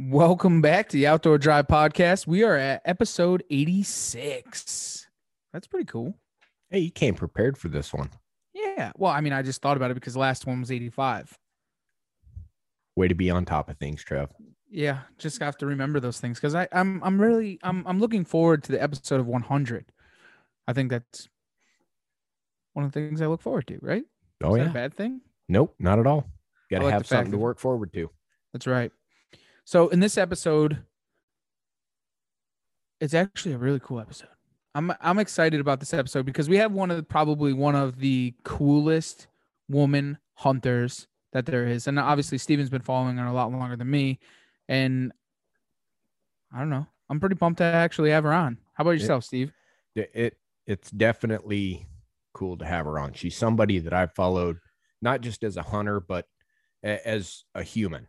[0.00, 2.28] Welcome back to the Outdoor Drive Podcast.
[2.28, 5.08] We are at episode 86.
[5.52, 6.14] That's pretty cool.
[6.70, 8.08] Hey, you came prepared for this one.
[8.54, 8.92] Yeah.
[8.96, 11.36] Well, I mean, I just thought about it because the last one was 85.
[12.94, 14.30] Way to be on top of things, Trev.
[14.70, 18.24] Yeah, just have to remember those things because I I'm I'm really I'm I'm looking
[18.24, 19.86] forward to the episode of 100.
[20.68, 21.28] I think that's
[22.72, 23.78] one of the things I look forward to.
[23.82, 24.04] Right?
[24.44, 24.64] Oh Is yeah.
[24.64, 25.22] that a bad thing?
[25.48, 26.30] Nope, not at all.
[26.70, 28.10] Got to like have something to work forward to.
[28.52, 28.92] That's right.
[29.68, 30.78] So in this episode,
[33.02, 34.30] it's actually a really cool episode.
[34.74, 37.98] I'm I'm excited about this episode because we have one of the, probably one of
[37.98, 39.26] the coolest
[39.68, 43.90] woman hunters that there is, and obviously Steven's been following her a lot longer than
[43.90, 44.20] me,
[44.70, 45.12] and
[46.50, 46.86] I don't know.
[47.10, 48.56] I'm pretty pumped to actually have her on.
[48.72, 49.52] How about yourself, Steve?
[49.94, 51.86] It, it it's definitely
[52.32, 53.12] cool to have her on.
[53.12, 54.60] She's somebody that I've followed
[55.02, 56.24] not just as a hunter, but
[56.82, 58.06] as a human.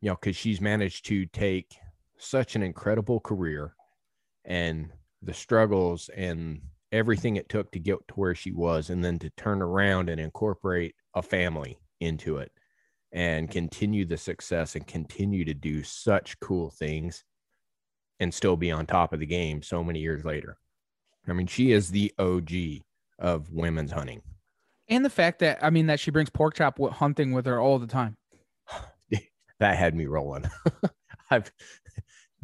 [0.00, 1.76] You know, because she's managed to take
[2.18, 3.74] such an incredible career
[4.44, 4.90] and
[5.22, 6.60] the struggles and
[6.92, 10.20] everything it took to get to where she was, and then to turn around and
[10.20, 12.52] incorporate a family into it
[13.12, 17.24] and continue the success and continue to do such cool things
[18.20, 20.58] and still be on top of the game so many years later.
[21.28, 22.82] I mean, she is the OG
[23.18, 24.22] of women's hunting.
[24.88, 27.78] And the fact that I mean that she brings pork chop hunting with her all
[27.78, 28.16] the time.
[29.60, 30.46] That had me rolling.
[31.30, 31.50] I've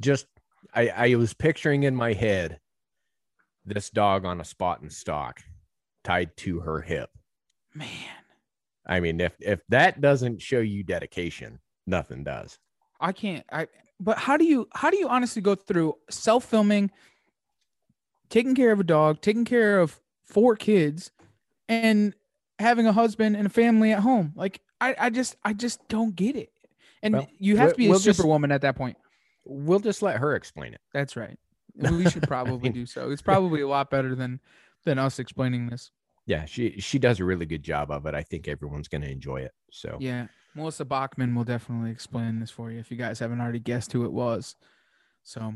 [0.00, 0.26] just,
[0.74, 2.58] I, I was picturing in my head
[3.64, 5.40] this dog on a spot and stalk
[6.04, 7.10] tied to her hip.
[7.74, 7.88] Man,
[8.86, 12.58] I mean, if if that doesn't show you dedication, nothing does.
[13.00, 13.44] I can't.
[13.50, 13.68] I
[14.00, 16.90] but how do you how do you honestly go through self filming,
[18.28, 21.10] taking care of a dog, taking care of four kids,
[21.68, 22.14] and
[22.58, 24.32] having a husband and a family at home?
[24.36, 26.51] Like I I just I just don't get it.
[27.02, 28.96] And Well, you have to be a we'll just- superwoman at that point.
[29.44, 30.80] We'll just let her explain it.
[30.92, 31.38] That's right.
[31.90, 33.10] We should probably do so.
[33.10, 34.40] It's probably a lot better than
[34.84, 35.90] than us explaining this.
[36.26, 38.14] Yeah, she she does a really good job of it.
[38.14, 39.52] I think everyone's going to enjoy it.
[39.70, 40.26] So Yeah.
[40.54, 44.04] Melissa Bachman will definitely explain this for you if you guys haven't already guessed who
[44.04, 44.54] it was.
[45.24, 45.54] So,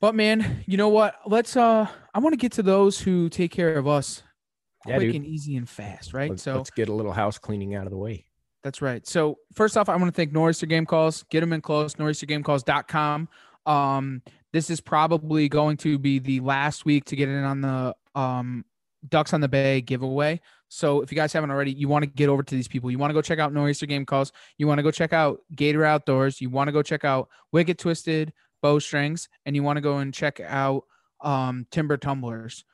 [0.00, 1.16] but man, you know what?
[1.26, 4.22] Let's, uh, I want to get to those who take care of us
[4.86, 5.16] Yeah, quick dude.
[5.16, 6.30] and easy and fast, right?
[6.30, 8.24] let's, so, let's get a little house cleaning out of the way.
[8.62, 9.06] That's right.
[9.06, 11.24] So, first off, I want to thank Nor'easter Game Calls.
[11.24, 13.28] Get them in close, nor'eastergamecalls.com.
[13.66, 17.94] Um, this is probably going to be the last week to get in on the
[18.14, 18.64] um,
[19.08, 20.40] Ducks on the Bay giveaway.
[20.68, 22.90] So if you guys haven't already, you want to get over to these people.
[22.90, 24.32] You want to go check out Nor'easter Game Calls.
[24.58, 26.40] You want to go check out Gator Outdoors.
[26.40, 30.14] You want to go check out Wicked Twisted Bowstrings, and you want to go and
[30.14, 30.84] check out
[31.20, 32.64] um, Timbered Tumblers.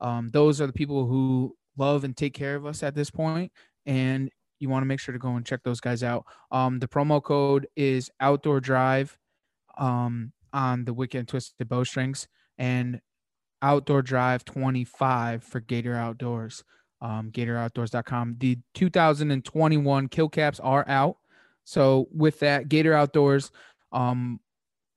[0.00, 3.50] Um, those are the people who love and take care of us at this point,
[3.86, 4.30] and
[4.60, 6.24] you want to make sure to go and check those guys out.
[6.50, 9.18] Um, the promo code is Outdoor Drive
[9.78, 13.00] um, on the Wicked and Twisted Bowstrings, and
[13.62, 16.64] Outdoor Drive 25 for Gator Outdoors.
[17.00, 18.36] Um, GatorOutdoors.com.
[18.38, 21.16] The 2021 kill caps are out.
[21.62, 23.52] So with that, Gator Outdoors,
[23.92, 24.40] um,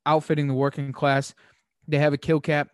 [0.08, 1.36] outfitting the working class,
[1.88, 2.70] they have a kill cap.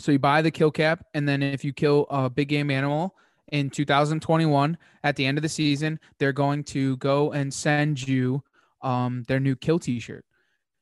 [0.00, 3.14] So you buy the kill cap, and then if you kill a big game animal
[3.52, 8.42] in 2021 at the end of the season, they're going to go and send you
[8.82, 10.24] um, their new kill T-shirt.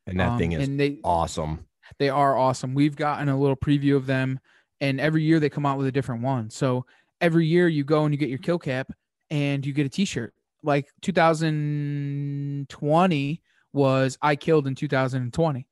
[0.06, 1.66] And that Um, thing is they awesome.
[1.98, 2.72] they are awesome.
[2.74, 4.40] We've gotten a little preview of them,
[4.80, 6.48] and every year they come out with a different one.
[6.48, 6.86] So
[7.20, 8.90] every year you go and you get your kill cap
[9.30, 10.32] and you get a T-shirt.
[10.62, 13.42] Like 2020
[13.72, 15.66] was I killed in 2020,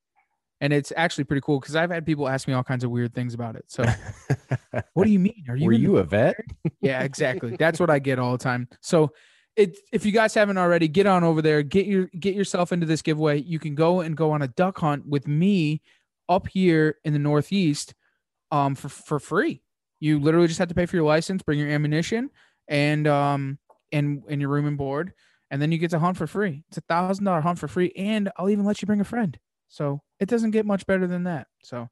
[0.61, 3.15] and it's actually pretty cool because I've had people ask me all kinds of weird
[3.15, 3.65] things about it.
[3.69, 3.85] So
[4.95, 5.45] what do you mean?
[5.49, 6.37] Are you Were you a vet?
[6.81, 7.57] yeah, exactly.
[7.57, 8.69] That's what I get all the time.
[8.81, 9.13] So
[9.57, 12.87] it if you guys haven't already, get on over there, get your get yourself into
[12.87, 13.41] this giveaway.
[13.41, 15.83] You can go and go on a duck hunt with me
[16.29, 17.95] up here in the Northeast
[18.51, 19.63] um for for free.
[20.01, 22.31] You literally just have to pay for your license, bring your ammunition
[22.67, 23.59] and um
[23.93, 25.13] and and your room and board,
[25.51, 26.65] and then you get to hunt for free.
[26.69, 29.39] It's a thousand dollar hunt for free, and I'll even let you bring a friend.
[29.69, 31.47] So it doesn't get much better than that.
[31.63, 31.89] So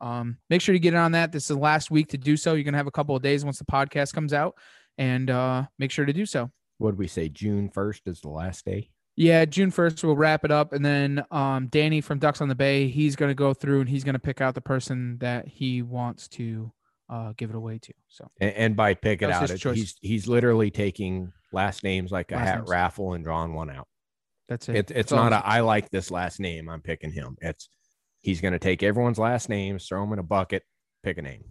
[0.00, 1.32] um, make sure you get in on that.
[1.32, 2.54] This is the last week to do so.
[2.54, 4.54] You're gonna have a couple of days once the podcast comes out,
[4.98, 6.50] and uh, make sure to do so.
[6.78, 7.28] What did we say?
[7.28, 8.90] June 1st is the last day.
[9.16, 12.54] Yeah, June first we'll wrap it up, and then um, Danny from Ducks on the
[12.56, 16.26] Bay, he's gonna go through and he's gonna pick out the person that he wants
[16.30, 16.72] to
[17.08, 17.92] uh, give it away to.
[18.08, 22.32] So And, and by pick it out, it- he's he's literally taking last names like
[22.32, 22.70] a Last hat names.
[22.70, 23.86] raffle and drawing one out.
[24.48, 24.76] That's it.
[24.76, 26.68] It, it's not a I like this last name.
[26.68, 27.36] I'm picking him.
[27.40, 27.68] It's
[28.20, 30.62] he's going to take everyone's last names, throw them in a bucket,
[31.02, 31.44] pick a name.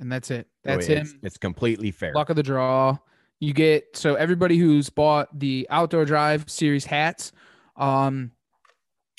[0.00, 0.46] and that's it.
[0.64, 1.20] So That's it's, him.
[1.22, 2.14] It's completely fair.
[2.14, 2.96] Luck of the draw.
[3.38, 7.32] You get so everybody who's bought the outdoor drive series hats,
[7.76, 8.32] um,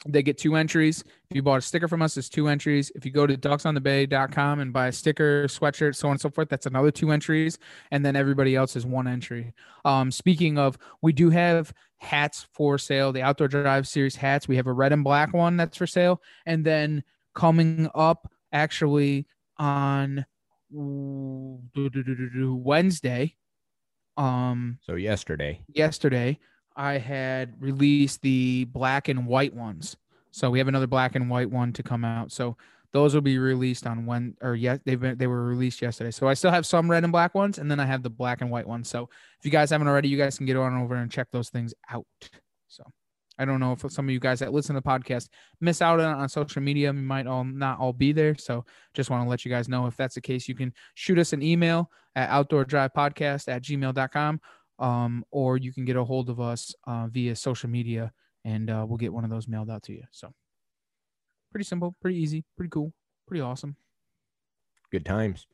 [0.06, 1.04] they get two entries.
[1.30, 2.92] If you bought a sticker from us, it's two entries.
[2.96, 6.50] If you go to ducksonthebay.com and buy a sticker, sweatshirt, so on and so forth,
[6.50, 7.58] that's another two entries.
[7.92, 9.54] And then everybody else is one entry.
[9.86, 14.48] Um, speaking of, we do have hats for sale, the outdoor drive series hats.
[14.48, 16.22] We have a red and black one that's for sale.
[16.46, 17.04] And then
[17.36, 19.28] coming up actually
[19.58, 20.26] on
[20.72, 23.36] Wednesday,
[24.18, 26.40] um, so yesterday, yesterday
[26.76, 29.96] I had released the black and white ones.
[30.32, 32.32] So we have another black and white one to come out.
[32.32, 32.58] So
[32.94, 36.12] those will be released on when or yes, they've been they were released yesterday.
[36.12, 38.42] So I still have some red and black ones, and then I have the black
[38.42, 38.90] and white ones.
[38.90, 39.10] So
[39.40, 41.74] if you guys haven't already, you guys can get on over and check those things
[41.90, 42.06] out.
[42.68, 42.84] So
[43.38, 45.30] I don't know if some of you guys that listen to the podcast
[45.62, 46.92] miss out on, on social media.
[46.92, 48.36] We might all not all be there.
[48.38, 51.18] So just want to let you guys know if that's the case, you can shoot
[51.18, 54.42] us an email at outdoor drive podcast at gmail.com
[54.80, 58.12] um, or you can get a hold of us uh, via social media
[58.44, 60.04] and uh, we'll get one of those mailed out to you.
[60.12, 60.34] So
[61.52, 62.94] pretty simple, pretty easy, pretty cool,
[63.28, 63.76] pretty awesome.
[64.92, 65.48] good times.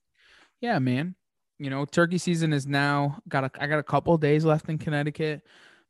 [0.62, 1.16] Yeah, man.
[1.60, 4.78] You know, turkey season is now got a, I got a couple days left in
[4.78, 5.42] Connecticut.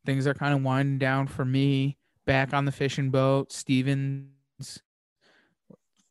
[0.06, 1.98] Things are kind of winding down for me.
[2.26, 4.82] Back on the fishing boat, Stevens.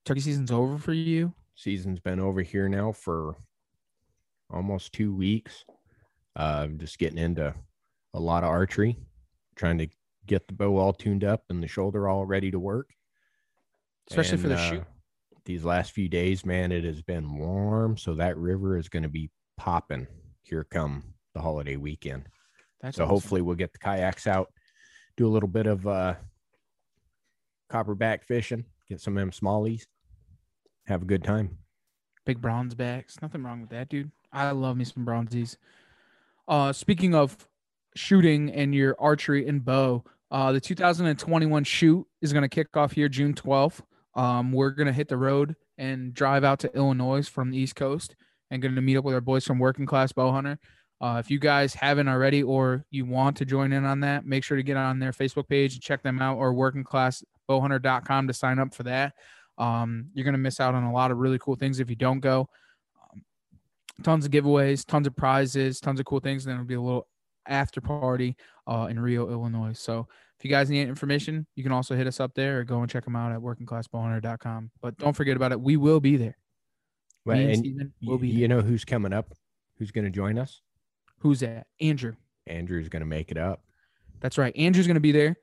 [0.06, 1.34] Turkey season's over for you.
[1.56, 3.36] Season's been over here now for
[4.52, 5.66] almost two weeks.
[6.36, 7.54] Uh, just getting into
[8.14, 8.96] a lot of archery,
[9.56, 9.88] trying to
[10.28, 12.92] get the bow all tuned up and the shoulder all ready to work.
[14.09, 14.83] Especially for the uh, shoot.
[15.45, 19.09] These last few days, man, it has been warm, so that river is going to
[19.09, 20.07] be popping
[20.44, 22.27] here come the holiday weekend.
[22.81, 23.09] That's so awesome.
[23.09, 24.51] hopefully we'll get the kayaks out,
[25.15, 26.15] do a little bit of uh,
[27.71, 29.83] copperback fishing, get some of them smallies,
[30.86, 31.57] have a good time.
[32.25, 33.21] big bronze backs.
[33.21, 34.12] Nothing wrong with that, dude.
[34.31, 35.57] I love me some bronzies.
[36.48, 37.48] Uh, speaking of
[37.95, 42.92] shooting and your archery and bow, uh, the 2021 shoot is going to kick off
[42.92, 43.81] here June 12th.
[44.18, 48.16] Um, we're to hit the road and drive out to Illinois from the East Coast
[48.50, 50.60] and to meet up with our boys from Working Class Bow Hunter.
[51.00, 54.44] Uh, if you guys haven't already or you want to join in on that, make
[54.44, 58.58] sure to get on their Facebook page and check them out or workingclassbowhunter.com to sign
[58.58, 59.14] up for that.
[59.60, 62.19] Um, you're to miss out on a lot of really cool things if you don't
[62.19, 62.50] go.
[63.14, 63.24] Um,
[64.02, 66.46] tons of giveaways, tons of prizes, tons of cool things.
[66.46, 67.08] And then it'll be a little
[67.46, 68.36] after party
[68.66, 69.74] uh, in Rio, Illinois.
[69.74, 72.81] So if you guys need information, you can also hit us up there or go
[72.81, 74.72] and check them out at workingclassbowhunter.com.
[74.81, 75.60] But don't forget about it.
[75.60, 76.38] We will be there.
[77.25, 78.57] Well, Me and Steven will be you there.
[78.57, 79.34] know who's coming up?
[79.78, 80.62] Who's going to join us?
[81.19, 81.68] Who's that?
[81.81, 82.13] Andrew.
[82.45, 83.63] Andrew's going to make it up.
[84.19, 84.56] That's right.
[84.56, 85.36] Andrew's going to be there.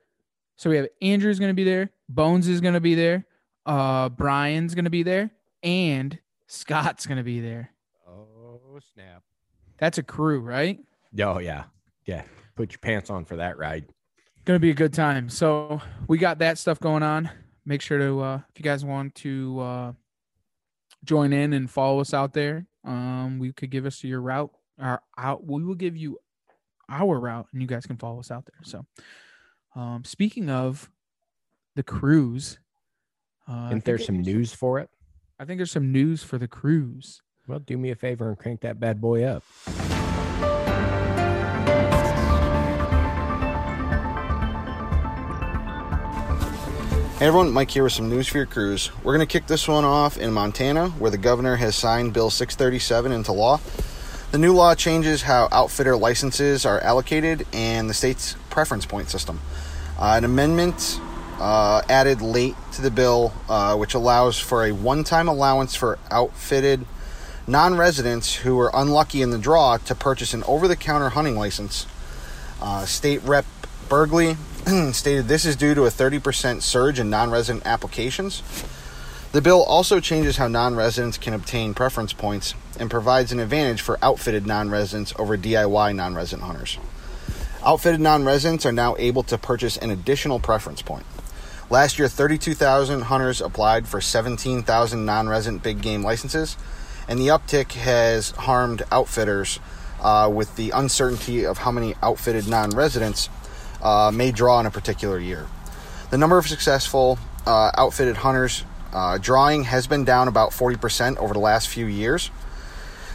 [0.57, 1.91] So we have Andrew's going to be there.
[2.09, 3.25] Bones is going to be there.
[3.65, 5.31] Uh, Brian's going to be there.
[5.63, 6.17] And
[6.47, 7.71] Scott's going to be there.
[8.07, 9.23] Oh, snap.
[9.77, 10.79] That's a crew, right?
[11.21, 11.65] Oh, yeah.
[12.05, 12.23] Yeah.
[12.55, 13.85] Put your pants on for that ride.
[14.45, 15.27] Gonna be a good time.
[15.29, 17.31] So we got that stuff going on.
[17.65, 19.91] Make sure to uh if you guys want to uh
[21.03, 22.67] join in and follow us out there.
[22.83, 24.51] Um we could give us your route.
[24.79, 26.19] Our out we will give you
[26.87, 28.59] our route and you guys can follow us out there.
[28.61, 28.85] So
[29.75, 30.91] um speaking of
[31.75, 32.59] the cruise,
[33.49, 34.91] uh Isn't there some news for it?
[35.39, 37.19] I think there's some news for the cruise.
[37.47, 39.43] Well, do me a favor and crank that bad boy up.
[47.17, 48.91] Hey everyone, Mike here with some news for your cruise.
[48.97, 52.29] We're going to kick this one off in Montana, where the governor has signed Bill
[52.29, 53.61] 637 into law.
[54.31, 59.39] The new law changes how outfitter licenses are allocated and the state's preference point system.
[59.97, 60.99] Uh, an amendment
[61.39, 65.97] uh, added late to the bill, uh, which allows for a one time allowance for
[66.11, 66.85] outfitted
[67.47, 71.37] non residents who were unlucky in the draw to purchase an over the counter hunting
[71.37, 71.87] license.
[72.61, 73.45] Uh, State Rep
[73.87, 74.35] Bergley
[74.93, 78.41] stated this is due to a 30% surge in non resident applications.
[79.31, 83.81] The bill also changes how non residents can obtain preference points and provides an advantage
[83.81, 86.79] for outfitted non residents over DIY non resident hunters.
[87.63, 91.05] Outfitted non residents are now able to purchase an additional preference point.
[91.69, 96.57] Last year, 32,000 hunters applied for 17,000 non resident big game licenses,
[97.07, 99.59] and the uptick has harmed outfitters
[100.01, 103.29] uh, with the uncertainty of how many outfitted non residents
[103.85, 105.47] uh, may draw in a particular year.
[106.09, 111.33] The number of successful uh, outfitted hunters uh, drawing has been down about 40% over
[111.33, 112.31] the last few years.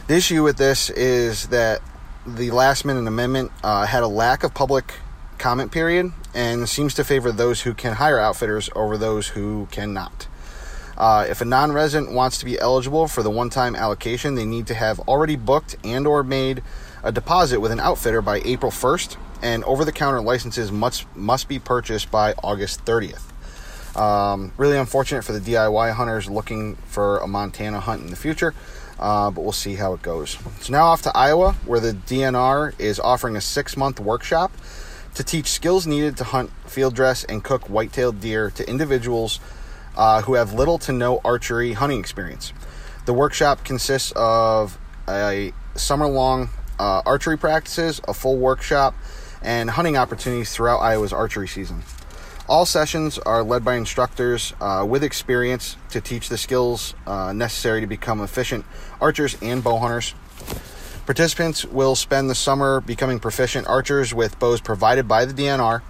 [0.07, 1.81] The issue with this is that
[2.25, 4.93] the last minute amendment uh, had a lack of public
[5.37, 10.27] comment period and seems to favor those who can hire outfitters over those who cannot.
[10.97, 14.75] Uh, if a non-resident wants to be eligible for the one-time allocation, they need to
[14.75, 16.61] have already booked and or made
[17.03, 22.11] a deposit with an outfitter by April 1st, and over-the-counter licenses must must be purchased
[22.11, 23.27] by August 30th.
[23.95, 28.53] Um, really unfortunate for the DIY hunters looking for a Montana hunt in the future,
[28.99, 30.37] uh, but we'll see how it goes.
[30.61, 34.51] So now off to Iowa, where the DNR is offering a six-month workshop
[35.15, 39.41] to teach skills needed to hunt field dress and cook white-tailed deer to individuals
[39.97, 42.53] uh, who have little to no archery hunting experience.
[43.05, 44.77] The workshop consists of
[45.09, 48.95] a summer long uh, archery practices, a full workshop,
[49.41, 51.83] and hunting opportunities throughout Iowa's archery season.
[52.47, 57.81] All sessions are led by instructors uh, with experience to teach the skills uh, necessary
[57.81, 58.65] to become efficient
[58.99, 60.13] archers and bow hunters.
[61.05, 65.81] Participants will spend the summer becoming proficient archers with bows provided by the DNR.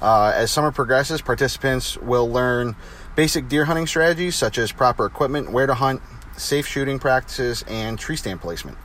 [0.00, 2.76] Uh, as summer progresses, participants will learn
[3.16, 6.00] basic deer hunting strategies such as proper equipment, where to hunt,
[6.36, 8.78] safe shooting practices, and tree stand placement.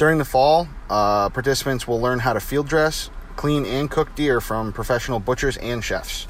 [0.00, 4.40] During the fall, uh, participants will learn how to field dress, clean, and cook deer
[4.40, 6.26] from professional butchers and chefs.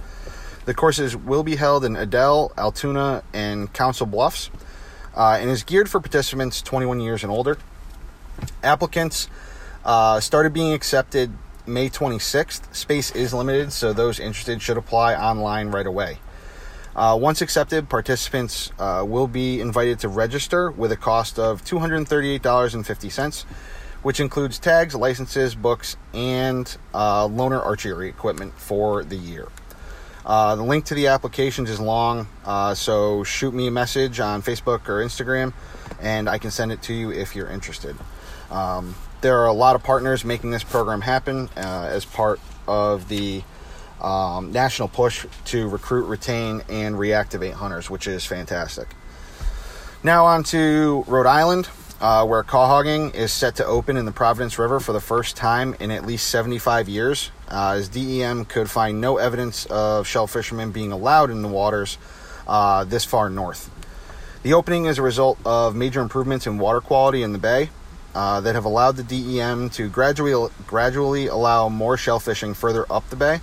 [0.64, 4.50] The courses will be held in Adel, Altoona, and Council Bluffs,
[5.16, 7.58] uh, and is geared for participants 21 years and older.
[8.64, 9.28] Applicants
[9.84, 11.32] uh, started being accepted
[11.64, 12.74] May 26th.
[12.74, 16.18] Space is limited, so those interested should apply online right away.
[16.94, 23.44] Uh, once accepted, participants uh, will be invited to register with a cost of $238.50,
[24.02, 29.48] which includes tags, licenses, books, and uh, loaner archery equipment for the year.
[30.26, 34.42] Uh, the link to the applications is long, uh, so shoot me a message on
[34.42, 35.52] Facebook or Instagram,
[36.00, 37.96] and I can send it to you if you're interested.
[38.50, 43.08] Um, there are a lot of partners making this program happen uh, as part of
[43.08, 43.42] the
[44.00, 48.88] um, national push to recruit, retain, and reactivate hunters, which is fantastic.
[50.02, 51.68] Now on to Rhode Island,
[52.00, 55.76] uh, where quahogging is set to open in the Providence River for the first time
[55.80, 60.72] in at least 75 years, uh, as DEM could find no evidence of shell fishermen
[60.72, 61.98] being allowed in the waters
[62.48, 63.70] uh, this far north.
[64.42, 67.68] The opening is a result of major improvements in water quality in the bay
[68.14, 73.08] uh, that have allowed the DEM to gradually gradually allow more shell fishing further up
[73.10, 73.40] the bay.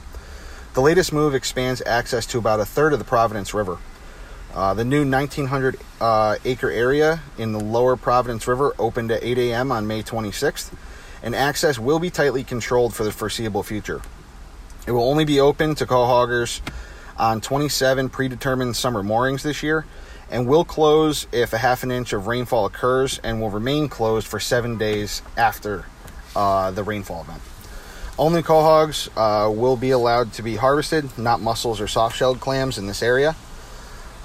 [0.78, 3.80] The latest move expands access to about a third of the Providence River.
[4.54, 9.40] Uh, the new 1,900 uh, acre area in the lower Providence River opened at 8
[9.40, 9.72] a.m.
[9.72, 10.72] on May 26th,
[11.24, 14.04] and access will be tightly controlled for the foreseeable future.
[14.86, 16.62] It will only be open to quahoggers
[17.18, 19.84] on 27 predetermined summer moorings this year,
[20.30, 24.28] and will close if a half an inch of rainfall occurs, and will remain closed
[24.28, 25.86] for seven days after
[26.36, 27.42] uh, the rainfall event.
[28.20, 32.88] Only quahogs uh, will be allowed to be harvested, not mussels or soft-shelled clams in
[32.88, 33.36] this area.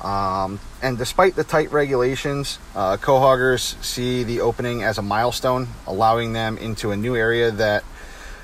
[0.03, 6.33] Um, and despite the tight regulations, uh, quahoggers see the opening as a milestone, allowing
[6.33, 7.85] them into a new area that,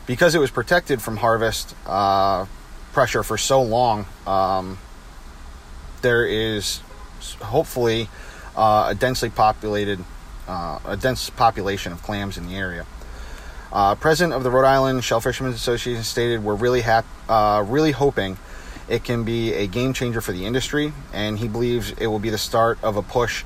[0.06, 2.44] because it was protected from harvest uh,
[2.92, 4.78] pressure for so long, um,
[6.02, 6.80] there is
[7.40, 8.10] hopefully
[8.54, 10.04] uh, a densely populated,
[10.46, 12.84] uh, a dense population of clams in the area.
[13.72, 17.92] Uh, president of the Rhode Island Shell Fishermen's Association stated, "We're really hap- uh, really
[17.92, 18.38] hoping
[18.88, 22.30] it can be a game changer for the industry, and he believes it will be
[22.30, 23.44] the start of a push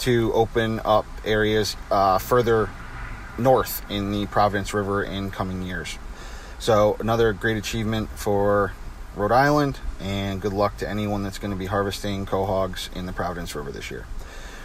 [0.00, 2.68] to open up areas uh, further
[3.38, 5.98] north in the Providence River in coming years."
[6.58, 8.72] So another great achievement for
[9.14, 13.12] Rhode Island, and good luck to anyone that's going to be harvesting quahogs in the
[13.12, 14.04] Providence River this year.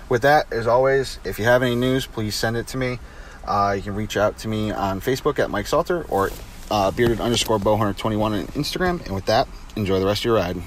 [0.09, 2.99] With that, as always, if you have any news, please send it to me.
[3.45, 6.29] Uh, you can reach out to me on Facebook at Mike Salter or
[6.69, 9.03] uh, bearded underscore bowhunter21 on Instagram.
[9.05, 10.57] And with that, enjoy the rest of your ride.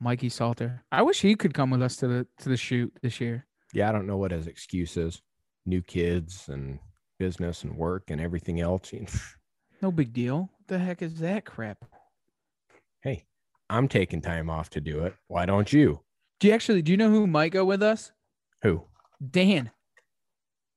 [0.00, 0.82] Mikey Salter.
[0.92, 3.46] I wish he could come with us to the to the shoot this year.
[3.72, 5.22] Yeah, I don't know what his excuse is.
[5.66, 6.78] New kids and
[7.18, 8.92] business and work and everything else.
[9.82, 10.38] No big deal.
[10.56, 11.84] What the heck is that crap?
[13.02, 13.26] hey,
[13.68, 15.14] I'm taking time off to do it.
[15.28, 16.00] Why don't you?
[16.40, 18.12] Do you actually do you know who might go with us?
[18.62, 18.84] Who?
[19.30, 19.70] Dan.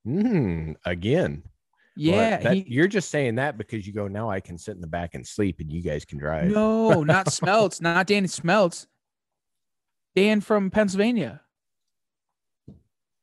[0.07, 1.43] Mm, again.
[1.43, 1.51] Well,
[1.95, 4.29] Yeah, that- he, you're just saying that because you go now.
[4.29, 6.51] I can sit in the back and sleep, and you guys can drive.
[6.51, 8.87] no, not Smelts, not Dan Smelts.
[10.15, 11.41] Dan from Pennsylvania.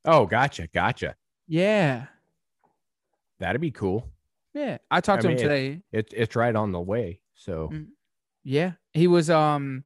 [0.04, 1.16] Oh, gotcha, gotcha.
[1.48, 2.06] Yeah.
[3.40, 4.08] That'd be cool.
[4.52, 4.78] Yeah.
[4.90, 5.82] I talked I to mean, him it- today.
[5.92, 7.20] It's it's right on the way.
[7.34, 7.88] So Mm.
[8.46, 9.30] Yeah, he was.
[9.30, 9.84] Um,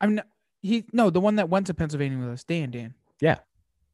[0.00, 0.26] I'm not,
[0.62, 2.70] he no the one that went to Pennsylvania with us, Dan.
[2.70, 2.94] Dan.
[3.20, 3.38] Yeah.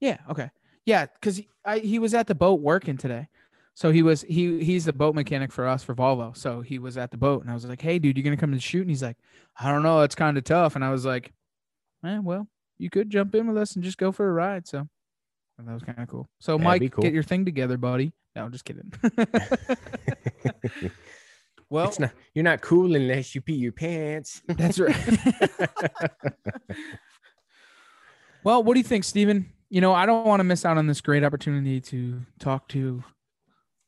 [0.01, 0.19] Yeah.
[0.29, 0.51] Okay.
[0.87, 1.49] Yeah, because he,
[1.81, 3.29] he was at the boat working today,
[3.75, 6.35] so he was he he's the boat mechanic for us for Volvo.
[6.35, 8.53] So he was at the boat, and I was like, "Hey, dude, you gonna come
[8.53, 9.19] and shoot?" And he's like,
[9.61, 11.35] "I don't know, it's kind of tough." And I was like,
[12.05, 14.89] "Eh, well, you could jump in with us and just go for a ride." So
[15.59, 16.29] that was kind of cool.
[16.39, 17.03] So That'd Mike, cool.
[17.03, 18.13] get your thing together, buddy.
[18.37, 18.93] No, I'm just kidding.
[21.71, 24.41] well, not you're not cool unless you pee your pants.
[24.47, 24.95] That's right.
[28.45, 29.51] well, what do you think, Steven?
[29.69, 33.03] You know, I don't want to miss out on this great opportunity to talk to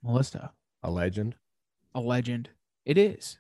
[0.03, 1.37] Melissa, A legend.
[1.95, 2.51] a legend.
[2.85, 3.39] It is.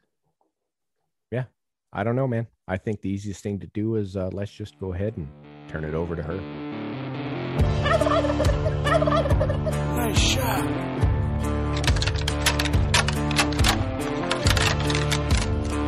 [1.31, 1.45] Yeah.
[1.93, 2.47] I don't know, man.
[2.67, 5.29] I think the easiest thing to do is uh, let's just go ahead and
[5.69, 6.37] turn it over to her.
[9.97, 10.65] Nice shot.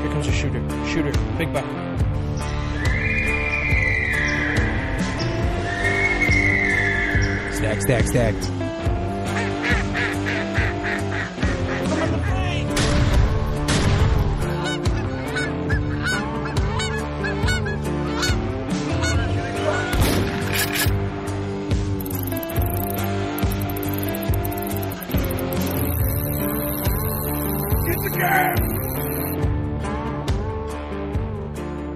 [0.00, 0.86] Here comes a shooter.
[0.88, 1.12] Shooter.
[1.38, 1.64] Big buck.
[7.60, 8.34] Stack, stack, stack.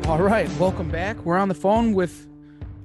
[0.06, 1.16] All right, welcome back.
[1.24, 2.28] We're on the phone with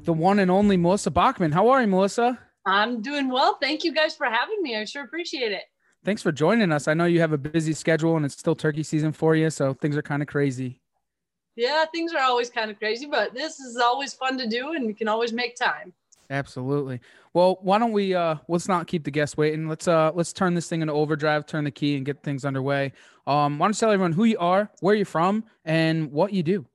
[0.06, 1.52] the one and only Melissa Bachman.
[1.52, 2.40] How are you, Melissa?
[2.70, 3.58] I'm doing well.
[3.60, 4.78] Thank you guys for having me.
[4.78, 5.64] I sure appreciate it.
[6.06, 6.88] Thanks for joining us.
[6.88, 9.74] I know you have a busy schedule and it's still turkey season for you, so
[9.74, 10.80] things are kind of crazy.
[11.56, 14.86] Yeah, things are always kind of crazy, but this is always fun to do and
[14.86, 15.92] you can always make time.
[16.30, 17.02] Absolutely.
[17.34, 19.68] Well, why don't we uh let's not keep the guests waiting.
[19.68, 22.94] Let's uh let's turn this thing into overdrive, turn the key and get things underway.
[23.26, 26.44] Um why don't you tell everyone who you are, where you're from, and what you
[26.44, 26.66] do?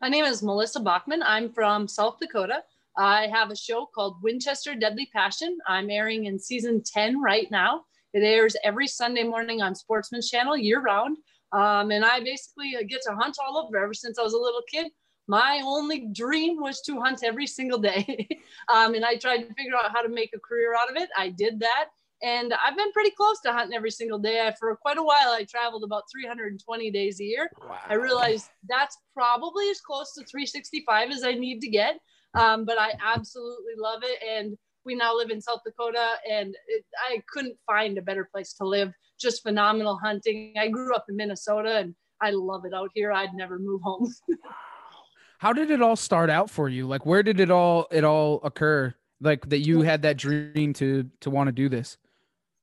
[0.00, 1.22] My name is Melissa Bachman.
[1.24, 2.62] I'm from South Dakota.
[2.98, 5.56] I have a show called Winchester Deadly Passion.
[5.68, 7.82] I'm airing in season 10 right now.
[8.12, 11.16] It airs every Sunday morning on Sportsman's Channel year round.
[11.52, 14.38] Um, and I basically uh, get to hunt all over ever since I was a
[14.38, 14.88] little kid.
[15.28, 18.26] My only dream was to hunt every single day.
[18.74, 21.08] um, and I tried to figure out how to make a career out of it.
[21.16, 21.90] I did that.
[22.20, 24.44] And I've been pretty close to hunting every single day.
[24.44, 27.48] I, for quite a while, I traveled about 320 days a year.
[27.88, 32.00] I realized that's probably as close to 365 as I need to get.
[32.38, 34.18] Um, but I absolutely love it.
[34.26, 38.54] And we now live in South Dakota, and it, I couldn't find a better place
[38.54, 38.92] to live.
[39.20, 40.54] Just phenomenal hunting.
[40.58, 43.12] I grew up in Minnesota, and I love it out here.
[43.12, 44.12] I'd never move home.
[45.38, 46.86] How did it all start out for you?
[46.88, 48.92] Like where did it all it all occur?
[49.20, 51.96] Like that you had that dream to to want to do this?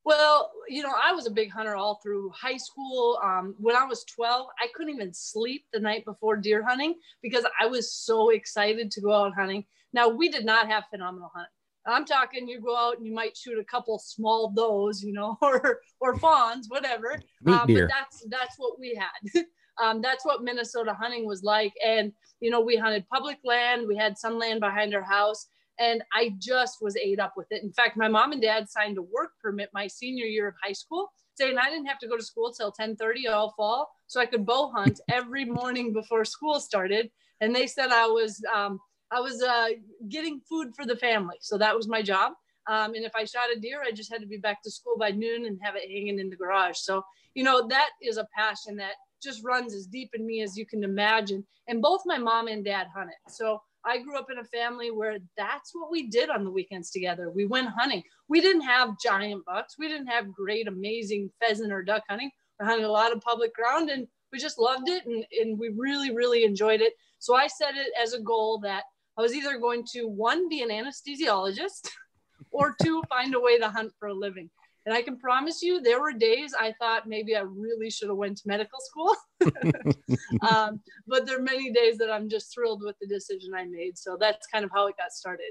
[0.06, 3.18] Well, you know, I was a big hunter all through high school.
[3.24, 7.44] Um, when I was 12, I couldn't even sleep the night before deer hunting because
[7.60, 9.64] I was so excited to go out hunting.
[9.92, 11.50] Now, we did not have phenomenal hunting.
[11.88, 15.38] I'm talking you go out and you might shoot a couple small does, you know,
[15.42, 17.20] or or fawns, whatever.
[17.42, 17.88] Meat Um, deer.
[17.88, 19.44] but that's that's what we had.
[19.82, 21.72] um, that's what Minnesota hunting was like.
[21.84, 23.88] And you know, we hunted public land.
[23.88, 27.62] We had some land behind our house, and I just was ate up with it.
[27.62, 30.72] In fact, my mom and dad signed a work permit my senior year of high
[30.72, 34.26] school, saying I didn't have to go to school till 10:30 all fall, so I
[34.26, 37.10] could bow hunt every morning before school started.
[37.40, 39.68] And they said I was um, I was uh,
[40.08, 42.32] getting food for the family, so that was my job.
[42.68, 44.96] Um, and if I shot a deer, I just had to be back to school
[44.98, 46.78] by noon and have it hanging in the garage.
[46.78, 50.56] So you know that is a passion that just runs as deep in me as
[50.56, 51.44] you can imagine.
[51.68, 53.16] And both my mom and dad hunted.
[53.28, 56.90] So I grew up in a family where that's what we did on the weekends
[56.90, 57.30] together.
[57.30, 58.02] We went hunting.
[58.28, 59.76] We didn't have giant bucks.
[59.78, 62.30] We didn't have great, amazing pheasant or duck hunting.
[62.58, 65.70] We hunted a lot of public ground and we just loved it and, and we
[65.76, 66.94] really, really enjoyed it.
[67.20, 68.82] So I set it as a goal that
[69.16, 71.88] I was either going to one, be an anesthesiologist
[72.50, 74.50] or two, find a way to hunt for a living.
[74.86, 78.16] And I can promise you, there were days I thought maybe I really should have
[78.16, 79.16] went to medical school.
[80.48, 83.98] um, but there are many days that I'm just thrilled with the decision I made.
[83.98, 85.50] So that's kind of how it got started.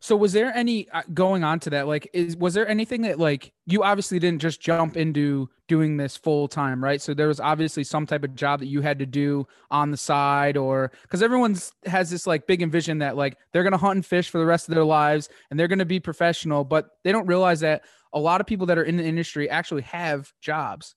[0.00, 1.86] So was there any uh, going on to that?
[1.86, 6.16] Like, is was there anything that like you obviously didn't just jump into doing this
[6.16, 7.00] full time, right?
[7.00, 9.96] So there was obviously some type of job that you had to do on the
[9.96, 14.06] side, or because everyone's has this like big envision that like they're gonna hunt and
[14.06, 17.26] fish for the rest of their lives and they're gonna be professional, but they don't
[17.26, 17.82] realize that
[18.16, 20.94] a lot of people that are in the industry actually have jobs.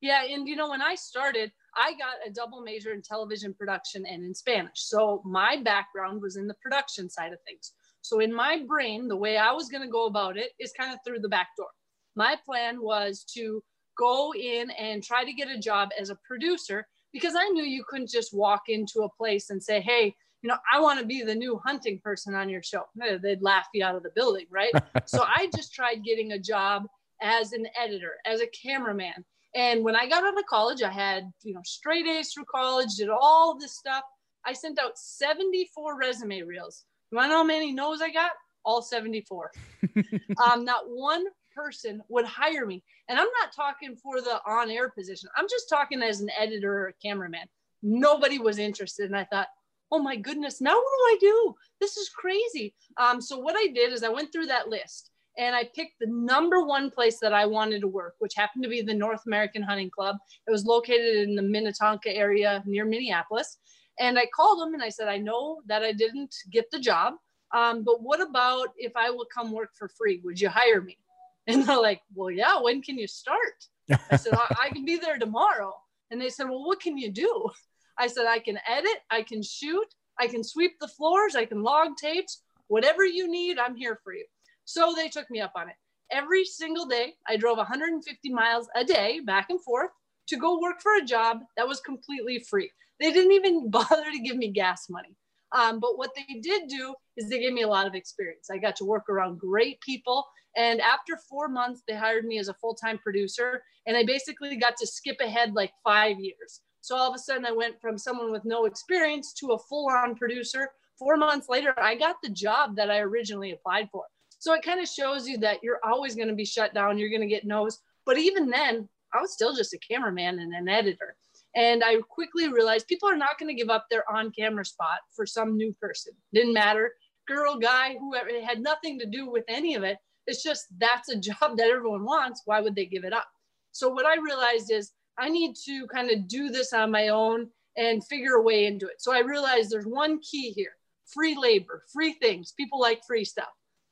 [0.00, 4.06] Yeah, and you know, when I started, I got a double major in television production
[4.06, 4.84] and in Spanish.
[4.84, 7.72] So my background was in the production side of things.
[8.02, 10.92] So in my brain, the way I was going to go about it is kind
[10.92, 11.66] of through the back door.
[12.14, 13.60] My plan was to
[13.98, 17.82] go in and try to get a job as a producer because I knew you
[17.88, 21.22] couldn't just walk into a place and say, hey, you know, I want to be
[21.22, 22.84] the new hunting person on your show.
[22.96, 24.72] They'd laugh you out of the building, right?
[25.06, 26.84] so I just tried getting a job
[27.20, 29.24] as an editor, as a cameraman.
[29.54, 32.94] And when I got out of college, I had, you know, straight A's through college,
[32.96, 34.04] did all this stuff.
[34.46, 36.84] I sent out 74 resume reels.
[37.10, 38.32] You want to know how many no's I got?
[38.64, 39.50] All 74.
[40.44, 41.24] um, not one
[41.54, 42.84] person would hire me.
[43.08, 46.72] And I'm not talking for the on air position, I'm just talking as an editor
[46.72, 47.46] or a cameraman.
[47.82, 49.06] Nobody was interested.
[49.06, 49.48] And I thought,
[49.90, 51.54] oh my goodness, now what do I do?
[51.80, 52.74] This is crazy.
[52.96, 56.08] Um, so what I did is I went through that list and I picked the
[56.08, 59.62] number one place that I wanted to work, which happened to be the North American
[59.62, 60.16] Hunting Club.
[60.46, 63.58] It was located in the Minnetonka area near Minneapolis.
[64.00, 67.14] And I called them and I said, I know that I didn't get the job,
[67.54, 70.20] um, but what about if I will come work for free?
[70.24, 70.98] Would you hire me?
[71.48, 73.64] And they're like, Well, yeah, when can you start?
[74.10, 75.72] I said, I, I can be there tomorrow.
[76.10, 77.50] And they said, Well, what can you do?
[77.98, 79.86] I said, I can edit, I can shoot,
[80.18, 84.14] I can sweep the floors, I can log tapes, whatever you need, I'm here for
[84.14, 84.24] you.
[84.64, 85.74] So they took me up on it.
[86.10, 89.90] Every single day, I drove 150 miles a day back and forth
[90.28, 92.70] to go work for a job that was completely free.
[93.00, 95.16] They didn't even bother to give me gas money.
[95.52, 98.50] Um, but what they did do is they gave me a lot of experience.
[98.50, 100.26] I got to work around great people.
[100.56, 103.62] And after four months, they hired me as a full time producer.
[103.86, 106.60] And I basically got to skip ahead like five years.
[106.88, 109.90] So all of a sudden, I went from someone with no experience to a full
[109.90, 110.70] on producer.
[110.98, 114.04] Four months later, I got the job that I originally applied for.
[114.38, 116.96] So it kind of shows you that you're always going to be shut down.
[116.96, 117.78] You're going to get no's.
[118.06, 121.14] But even then, I was still just a cameraman and an editor.
[121.54, 125.00] And I quickly realized people are not going to give up their on camera spot
[125.14, 126.14] for some new person.
[126.32, 126.94] Didn't matter,
[127.26, 129.98] girl, guy, whoever, it had nothing to do with any of it.
[130.26, 132.44] It's just that's a job that everyone wants.
[132.46, 133.26] Why would they give it up?
[133.72, 137.48] So, what I realized is I need to kind of do this on my own
[137.76, 139.00] and figure a way into it.
[139.00, 140.72] So, I realized there's one key here
[141.08, 142.52] free labor, free things.
[142.52, 143.48] People like free stuff.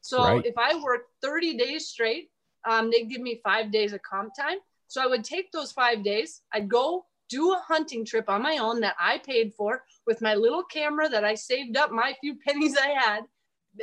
[0.06, 0.46] So right.
[0.46, 2.30] if I work 30 days straight,
[2.68, 4.58] um, they give me five days of comp time.
[4.86, 8.58] So I would take those five days, I'd go do a hunting trip on my
[8.58, 12.36] own that I paid for with my little camera that I saved up my few
[12.46, 13.22] pennies I had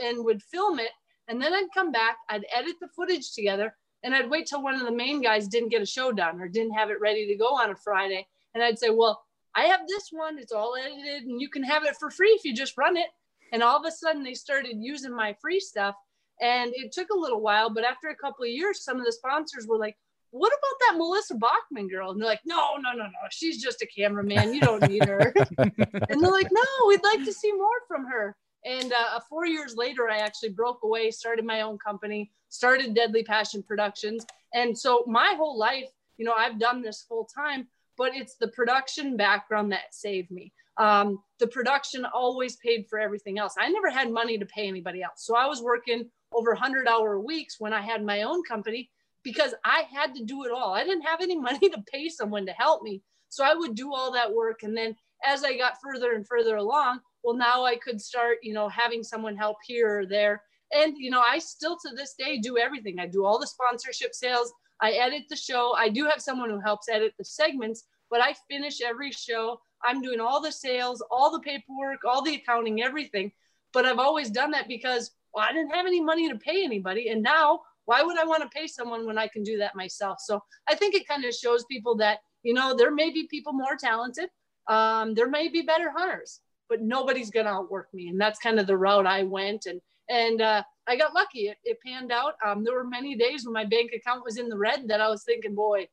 [0.02, 0.92] and would film it.
[1.28, 4.76] And then I'd come back, I'd edit the footage together, and I'd wait till one
[4.76, 7.36] of the main guys didn't get a show done or didn't have it ready to
[7.36, 8.28] go on a Friday.
[8.54, 9.24] And I'd say, Well,
[9.56, 12.44] I have this one, it's all edited, and you can have it for free if
[12.44, 13.08] you just run it.
[13.52, 15.96] And all of a sudden, they started using my free stuff
[16.42, 19.12] and it took a little while, but after a couple of years, some of the
[19.12, 19.96] sponsors were like,
[20.32, 22.10] what about that Melissa Bachman girl?
[22.10, 23.10] And they're like, no, no, no, no.
[23.30, 24.52] She's just a cameraman.
[24.52, 25.32] You don't need her.
[25.60, 28.36] and they're like, no, we'd like to see more from her.
[28.66, 33.24] And uh, four years later, I actually broke away, started my own company, started Deadly
[33.24, 34.26] Passion Productions.
[34.54, 38.50] And so my whole life, you know, I've done this full time, but it's the
[38.50, 40.54] production background that saved me.
[40.78, 43.56] Um, the production always paid for everything else.
[43.60, 45.26] I never had money to pay anybody else.
[45.26, 48.92] So I was working over 100 hour weeks when I had my own company
[49.24, 50.76] because I had to do it all.
[50.76, 53.02] I didn't have any money to pay someone to help me.
[53.30, 54.62] So I would do all that work.
[54.62, 58.54] And then as I got further and further along, well, now I could start, you
[58.54, 60.44] know, having someone help here or there.
[60.76, 63.00] And, you know, I still to this day do everything.
[63.00, 64.52] I do all the sponsorship sales.
[64.82, 65.74] I edit the show.
[65.78, 69.60] I do have someone who helps edit the segments, but I finish every show.
[69.84, 73.32] I'm doing all the sales, all the paperwork, all the accounting, everything.
[73.72, 77.10] But I've always done that because well, I didn't have any money to pay anybody.
[77.10, 80.20] And now, why would I want to pay someone when I can do that myself?
[80.22, 83.54] So I think it kind of shows people that, you know, there may be people
[83.54, 84.30] more talented.
[84.70, 88.08] Um, there may be better hunters, but nobody's going to outwork me.
[88.08, 89.66] And that's kind of the route I went.
[89.66, 89.82] And,
[90.14, 91.48] and uh, I got lucky.
[91.48, 92.36] It, it panned out.
[92.46, 95.10] Um, there were many days when my bank account was in the red that I
[95.10, 95.88] was thinking, boy,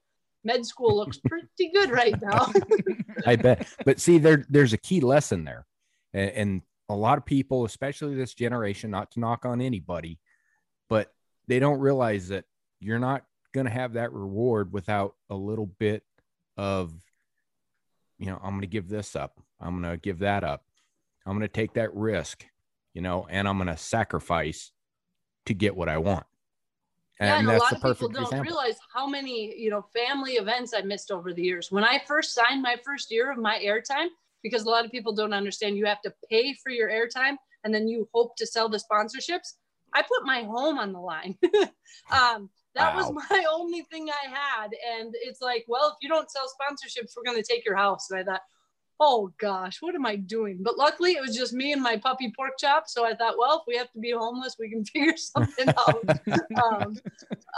[0.44, 2.52] med school looks pretty good right now.
[3.26, 3.66] I bet.
[3.84, 5.66] But see, there, there's a key lesson there.
[6.12, 10.18] And, and a lot of people, especially this generation, not to knock on anybody,
[10.90, 11.12] but
[11.48, 12.44] they don't realize that
[12.78, 16.02] you're not going to have that reward without a little bit
[16.58, 16.92] of,
[18.18, 19.40] you know, I'm going to give this up.
[19.58, 20.64] I'm going to give that up.
[21.24, 22.44] I'm going to take that risk,
[22.94, 24.72] you know, and I'm going to sacrifice
[25.46, 26.24] to get what I want.
[27.18, 28.40] And, yeah, and a lot of people don't example.
[28.40, 31.70] realize how many, you know, family events I missed over the years.
[31.70, 34.06] When I first signed my first year of my airtime,
[34.42, 37.74] because a lot of people don't understand you have to pay for your airtime and
[37.74, 39.54] then you hope to sell the sponsorships.
[39.92, 41.36] I put my home on the line.
[42.10, 42.96] um, that wow.
[42.96, 44.70] was my only thing I had.
[44.96, 48.10] And it's like, well, if you don't sell sponsorships, we're going to take your house.
[48.10, 48.42] And I thought,
[49.00, 50.58] oh gosh, what am I doing?
[50.60, 52.84] But luckily it was just me and my puppy pork chop.
[52.86, 56.04] So I thought, well, if we have to be homeless, we can figure something out.
[56.62, 56.96] um,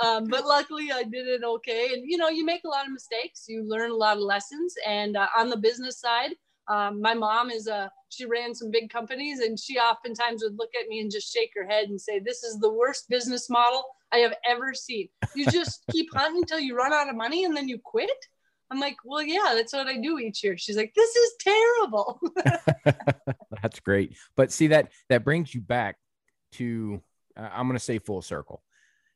[0.03, 1.91] um, but luckily I did it okay.
[1.93, 4.75] And you know, you make a lot of mistakes, you learn a lot of lessons.
[4.87, 6.31] And uh, on the business side,
[6.69, 10.71] um, my mom is a she ran some big companies and she oftentimes would look
[10.81, 13.83] at me and just shake her head and say this is the worst business model
[14.13, 17.57] i have ever seen you just keep hunting until you run out of money and
[17.57, 18.11] then you quit
[18.73, 20.57] I'm like, well, yeah, that's what I do each year.
[20.57, 22.21] She's like, this is terrible.
[23.63, 24.17] that's great.
[24.35, 25.99] But see that that brings you back
[26.53, 27.03] to
[27.37, 28.63] uh, I'm going to say full circle.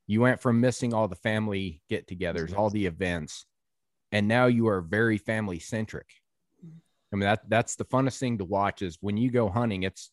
[0.06, 3.46] You went from missing all the family get-togethers, all the events,
[4.12, 6.06] and now you are very family centric.
[6.62, 9.84] I mean that that's the funnest thing to watch is when you go hunting.
[9.84, 10.10] It's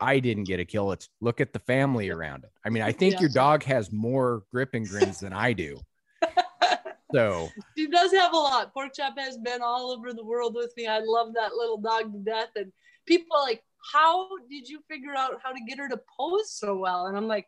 [0.00, 0.90] I didn't get a kill.
[0.90, 2.50] It's look at the family around it.
[2.64, 3.20] I mean, I think yeah.
[3.20, 5.78] your dog has more grip and grins than I do.
[7.12, 8.72] So she does have a lot.
[8.72, 10.86] Pork chop has been all over the world with me.
[10.86, 12.50] I love that little dog to death.
[12.56, 12.72] And
[13.06, 17.06] people like, how did you figure out how to get her to pose so well?
[17.06, 17.46] And I'm like,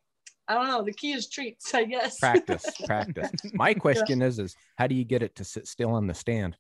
[0.49, 0.83] I don't know.
[0.83, 2.19] The key is treats, I guess.
[2.19, 3.31] Practice, practice.
[3.53, 4.27] My question yeah.
[4.27, 6.57] is, is how do you get it to sit still on the stand?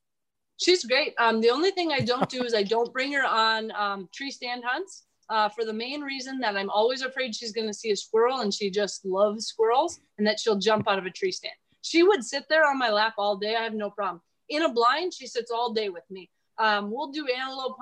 [0.60, 1.14] She's great.
[1.18, 4.30] Um, the only thing I don't do is I don't bring her on um, tree
[4.30, 5.04] stand hunts.
[5.28, 8.40] Uh, for the main reason that I'm always afraid she's going to see a squirrel
[8.40, 11.54] and she just loves squirrels and that she'll jump out of a tree stand.
[11.82, 13.56] She would sit there on my lap all day.
[13.56, 14.22] I have no problem.
[14.48, 16.30] In a blind, she sits all day with me.
[16.58, 17.76] Um, we'll do antelope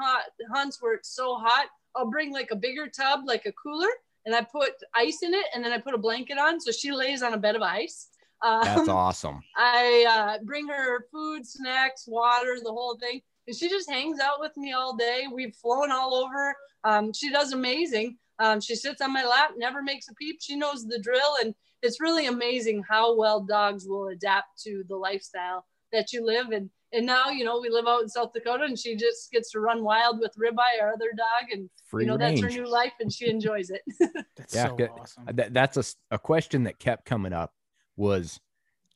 [0.53, 1.67] hunts where it's so hot.
[1.95, 3.91] I'll bring like a bigger tub, like a cooler,
[4.25, 6.93] and I put ice in it, and then I put a blanket on, so she
[6.93, 8.09] lays on a bed of ice.
[8.43, 9.43] Um, That's awesome.
[9.57, 14.41] I uh, bring her food, snacks, water, the whole thing, and she just hangs out
[14.41, 15.25] with me all day.
[15.33, 16.55] We've flown all over.
[16.85, 18.17] Um, she does amazing.
[18.39, 20.39] Um, she sits on my lap, never makes a peep.
[20.41, 24.97] She knows the drill, and it's really amazing how well dogs will adapt to the
[24.97, 28.65] lifestyle that you live and and now you know we live out in south dakota
[28.65, 32.09] and she just gets to run wild with ribeye our other dog and Free you
[32.09, 32.41] know range.
[32.41, 33.83] that's her new life and she enjoys it
[34.37, 35.25] that's yeah, so awesome.
[35.33, 37.53] That, that's a, a question that kept coming up
[37.97, 38.41] was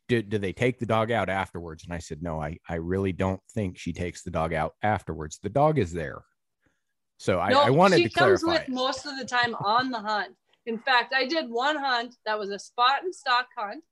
[0.09, 3.13] do, do they take the dog out afterwards and i said no I, I really
[3.13, 6.23] don't think she takes the dog out afterwards the dog is there
[7.17, 8.37] so I, no, I wanted to clarify.
[8.37, 10.35] She comes with most of the time on the hunt.
[10.67, 13.85] In fact, I did one hunt that was a spot and stalk hunt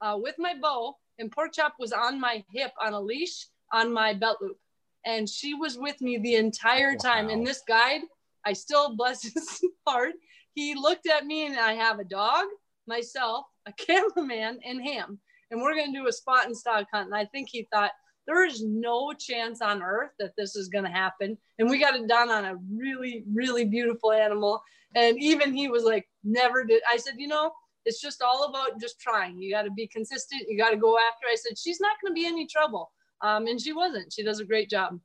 [0.00, 3.92] uh, with my bow, and Pork Chop was on my hip on a leash on
[3.92, 4.58] my belt loop.
[5.04, 7.26] And she was with me the entire time.
[7.26, 7.32] Wow.
[7.32, 8.02] And this guide,
[8.44, 10.14] I still bless his heart,
[10.54, 12.44] he looked at me and I have a dog,
[12.86, 15.18] myself, a cameraman, and him.
[15.50, 17.06] And we're going to do a spot and stalk hunt.
[17.06, 17.92] And I think he thought,
[18.26, 21.36] there is no chance on earth that this is going to happen.
[21.58, 24.62] And we got it done on a really, really beautiful animal.
[24.94, 26.82] And even he was like, never did.
[26.90, 27.52] I said, you know,
[27.84, 29.40] it's just all about just trying.
[29.40, 30.42] You got to be consistent.
[30.48, 31.26] You got to go after.
[31.30, 32.92] I said, she's not going to be any trouble.
[33.22, 34.12] Um, and she wasn't.
[34.12, 34.98] She does a great job.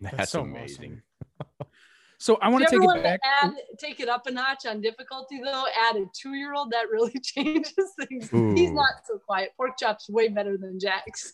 [0.00, 1.02] That's, That's so amazing.
[1.40, 1.72] Awesome.
[2.18, 3.20] so I want to take it back.
[3.42, 5.64] Add, take it up a notch on difficulty though.
[5.88, 8.32] Add a two-year-old that really changes things.
[8.32, 8.54] Ooh.
[8.54, 9.50] He's not so quiet.
[9.56, 11.32] Pork chop's way better than Jax.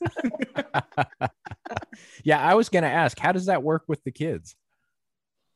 [2.24, 4.56] yeah, I was going to ask, how does that work with the kids?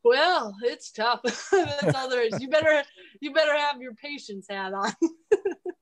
[0.05, 1.21] Well, it's tough.
[1.53, 2.41] That's all there is.
[2.41, 2.83] You better
[3.21, 4.93] you better have your patience hat on.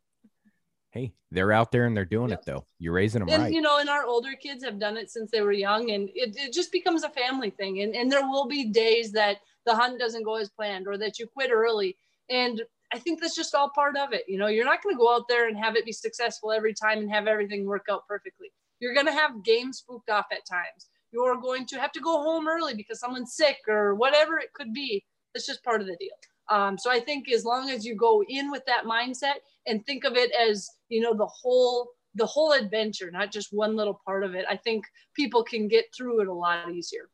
[0.90, 2.40] hey, they're out there and they're doing yep.
[2.40, 2.66] it though.
[2.78, 3.52] You're raising them and, right.
[3.52, 6.34] You know, and our older kids have done it since they were young, and it,
[6.36, 7.82] it just becomes a family thing.
[7.82, 11.18] And and there will be days that the hunt doesn't go as planned or that
[11.18, 11.96] you quit early.
[12.30, 14.22] And I think that's just all part of it.
[14.28, 16.72] You know, you're not going to go out there and have it be successful every
[16.72, 18.52] time and have everything work out perfectly.
[18.80, 22.22] You're going to have games spooked off at times you're going to have to go
[22.22, 25.04] home early because someone's sick or whatever it could be.
[25.34, 26.10] That's just part of the deal.
[26.48, 30.04] Um, so I think as long as you go in with that mindset and think
[30.04, 34.24] of it as, you know, the whole the whole adventure, not just one little part
[34.24, 37.10] of it, I think people can get through it a lot easier.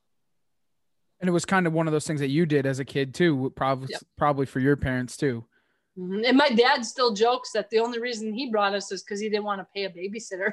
[1.21, 3.13] And it was kind of one of those things that you did as a kid
[3.13, 4.03] too, probably yep.
[4.17, 5.45] probably for your parents too.
[5.99, 6.25] Mm-hmm.
[6.25, 9.29] And my dad still jokes that the only reason he brought us is because he
[9.29, 10.53] didn't want to pay a babysitter.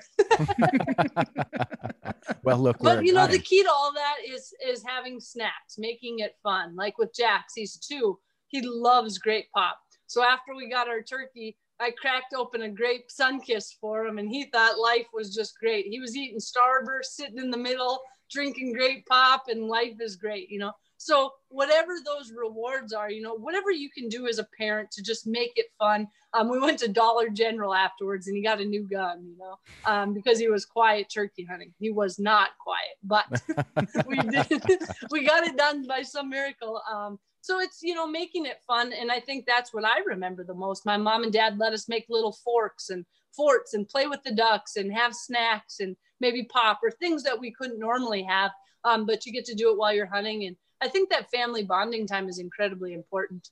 [2.43, 6.19] well, look, but you know, the key to all that is is having snacks, making
[6.19, 6.75] it fun.
[6.75, 8.19] Like with Jax, he's two.
[8.47, 9.80] He loves grape pop.
[10.08, 14.28] So after we got our turkey, I cracked open a grape Sunkist for him, and
[14.28, 15.86] he thought life was just great.
[15.86, 20.49] He was eating Starburst, sitting in the middle, drinking grape pop, and life is great.
[20.49, 24.45] You know, so whatever those rewards are, you know, whatever you can do as a
[24.57, 26.05] parent to just make it fun.
[26.33, 29.55] Um, we went to Dollar General afterwards and he got a new gun, you know,
[29.85, 31.73] um, because he was quiet turkey hunting.
[31.79, 34.62] He was not quiet, but we did,
[35.09, 36.81] we got it done by some miracle.
[36.91, 38.91] Um, so it's, you know, making it fun.
[38.91, 40.85] And I think that's what I remember the most.
[40.85, 44.35] My mom and dad let us make little forks and forts and play with the
[44.35, 48.51] ducks and have snacks and maybe pop or things that we couldn't normally have
[48.83, 50.45] um, but you get to do it while you're hunting.
[50.45, 53.49] And I think that family bonding time is incredibly important.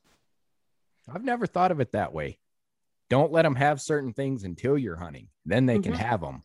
[1.14, 2.40] I've never thought of it that way.
[3.10, 5.30] Don't let them have certain things until you're hunting.
[5.46, 5.98] Then they can Mhm.
[5.98, 6.44] have them.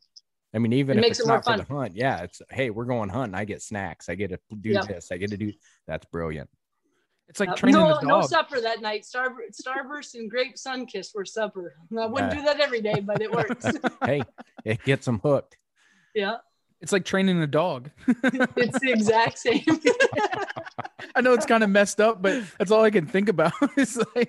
[0.55, 2.85] I mean, even It if it's it not for the hunt, yeah, it's hey, we're
[2.85, 3.35] going hunting.
[3.35, 4.09] I get snacks.
[4.09, 4.87] I get to do Yep.
[4.87, 5.11] this.
[5.11, 5.53] I get to do.
[5.87, 6.51] That's brilliant.
[7.29, 9.05] It's like Uh, training no, the no supper that night.
[9.07, 11.75] Star Starburst and grape Sunkist were supper.
[11.99, 13.65] I wouldn't Uh, do that every day, but it works.
[14.05, 14.27] hey,
[14.65, 15.57] it gets them hooked.
[16.15, 16.37] yeah,
[16.83, 17.91] It's like training a dog.
[18.09, 19.65] it's the exact same.
[21.15, 23.53] I know it's kind of messed up, but that's all I can think about.
[23.77, 24.29] it's like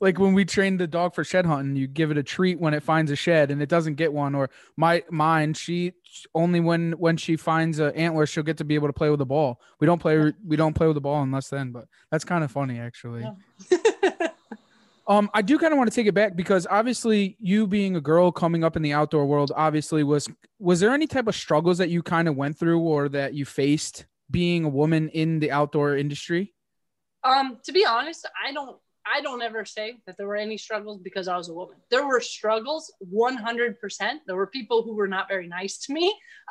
[0.00, 2.74] like when we train the dog for shed hunting, you give it a treat when
[2.74, 4.34] it finds a shed and it doesn't get one.
[4.34, 5.94] Or my mine, she
[6.34, 9.18] only when when she finds an antler, she'll get to be able to play with
[9.18, 9.60] the ball.
[9.80, 12.50] We don't play we don't play with the ball unless then, but that's kind of
[12.52, 13.22] funny actually.
[13.22, 13.78] Yeah.
[15.06, 18.00] Um, I do kind of want to take it back because obviously you being a
[18.00, 21.78] girl coming up in the outdoor world, obviously was was there any type of struggles
[21.78, 25.50] that you kind of went through or that you faced being a woman in the
[25.50, 26.54] outdoor industry?
[27.22, 31.00] Um, to be honest, I don't I don't ever say that there were any struggles
[31.02, 31.76] because I was a woman.
[31.90, 33.74] There were struggles 100%.
[34.26, 36.06] There were people who were not very nice to me.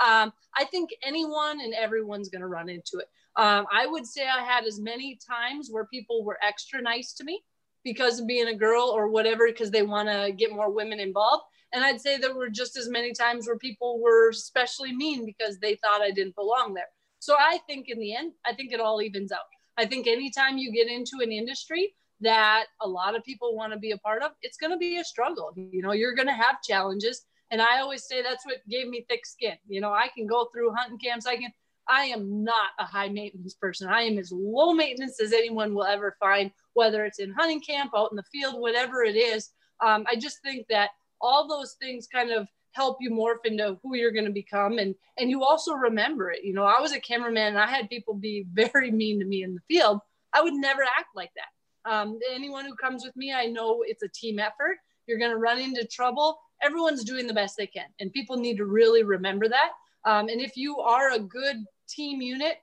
[0.05, 3.07] Um, I think anyone and everyone's going to run into it.
[3.35, 7.23] Um, I would say I had as many times where people were extra nice to
[7.23, 7.43] me
[7.83, 11.43] because of being a girl or whatever, because they want to get more women involved.
[11.73, 15.57] And I'd say there were just as many times where people were especially mean because
[15.57, 16.89] they thought I didn't belong there.
[17.19, 19.39] So I think in the end, I think it all evens out.
[19.77, 23.79] I think anytime you get into an industry that a lot of people want to
[23.79, 25.51] be a part of, it's going to be a struggle.
[25.55, 27.25] You know, you're going to have challenges.
[27.49, 29.55] And I always say that's what gave me thick skin.
[29.67, 31.25] You know, I can go through hunting camps.
[31.25, 31.51] I can,
[31.87, 33.89] I am not a high maintenance person.
[33.89, 37.91] I am as low maintenance as anyone will ever find, whether it's in hunting camp,
[37.95, 39.49] out in the field, whatever it is.
[39.83, 43.95] Um, I just think that all those things kind of help you morph into who
[43.95, 46.43] you're going to become and and you also remember it.
[46.43, 49.43] You know i was a cameraman and i had people be very mean to me
[49.43, 49.99] in the field.
[50.33, 51.91] I would never act like that.
[51.91, 54.77] Um, anyone who comes with me i know it's a team effort.
[55.05, 56.39] You're going to run into trouble.
[56.63, 59.71] Everyone's doing the best they can and people need to really remember that.
[60.05, 61.57] Um, and if you are a good
[61.87, 62.57] team unit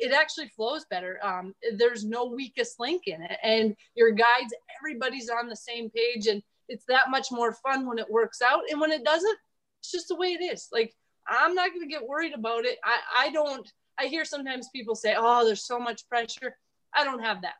[0.00, 5.30] it actually flows better um, there's no weakest link in it and your guides everybody's
[5.30, 8.80] on the same page and it's that much more fun when it works out and
[8.80, 9.38] when it doesn't
[9.80, 10.68] it's just the way it is.
[10.72, 10.94] Like
[11.28, 12.78] I'm not going to get worried about it.
[12.84, 16.56] I, I don't, I hear sometimes people say, oh, there's so much pressure.
[16.94, 17.54] I don't have that.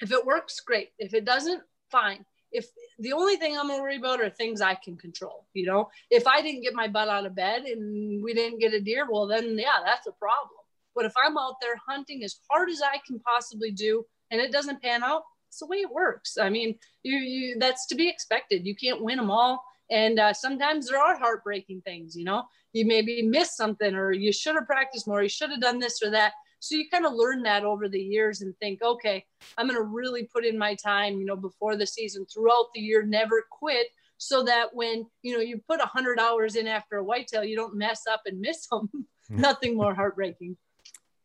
[0.00, 0.90] If it works, great.
[0.98, 2.24] If it doesn't, fine.
[2.50, 2.66] If
[2.98, 6.26] the only thing I'm gonna worry about are things I can control, you know, if
[6.26, 9.26] I didn't get my butt out of bed and we didn't get a deer, well,
[9.26, 10.50] then yeah, that's a problem.
[10.94, 14.52] But if I'm out there hunting as hard as I can possibly do and it
[14.52, 16.36] doesn't pan out, it's the way it works.
[16.38, 18.66] I mean, you, you that's to be expected.
[18.66, 19.64] You can't win them all.
[19.90, 24.32] And uh, sometimes there are heartbreaking things, you know, you maybe miss something or you
[24.32, 26.32] should have practiced more, you should have done this or that.
[26.58, 29.26] So you kind of learn that over the years and think, okay,
[29.58, 32.80] I'm going to really put in my time, you know, before the season, throughout the
[32.80, 33.88] year, never quit.
[34.16, 37.76] So that when, you know, you put 100 hours in after a whitetail, you don't
[37.76, 38.88] mess up and miss them.
[39.28, 40.56] Nothing more heartbreaking.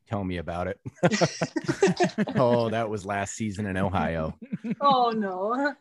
[0.10, 0.80] Tell me about it.
[2.36, 4.36] oh, that was last season in Ohio.
[4.82, 5.76] oh, no.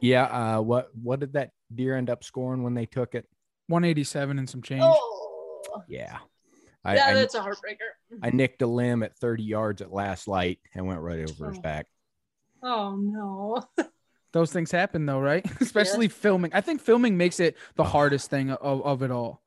[0.00, 0.24] Yeah.
[0.24, 3.26] Uh, what what did that deer end up scoring when they took it?
[3.66, 4.82] 187 and some change.
[4.84, 6.18] Oh, Yeah.
[6.84, 7.90] I, yeah, that's a heartbreaker.
[8.22, 11.58] I nicked a limb at 30 yards at last light and went right over his
[11.58, 11.60] Oh.
[11.60, 11.86] back.
[12.62, 13.62] Oh, no.
[14.32, 15.44] Those things happen though, right?
[15.60, 16.52] Especially filming.
[16.54, 19.42] I think filming makes it the hardest thing of, of it all.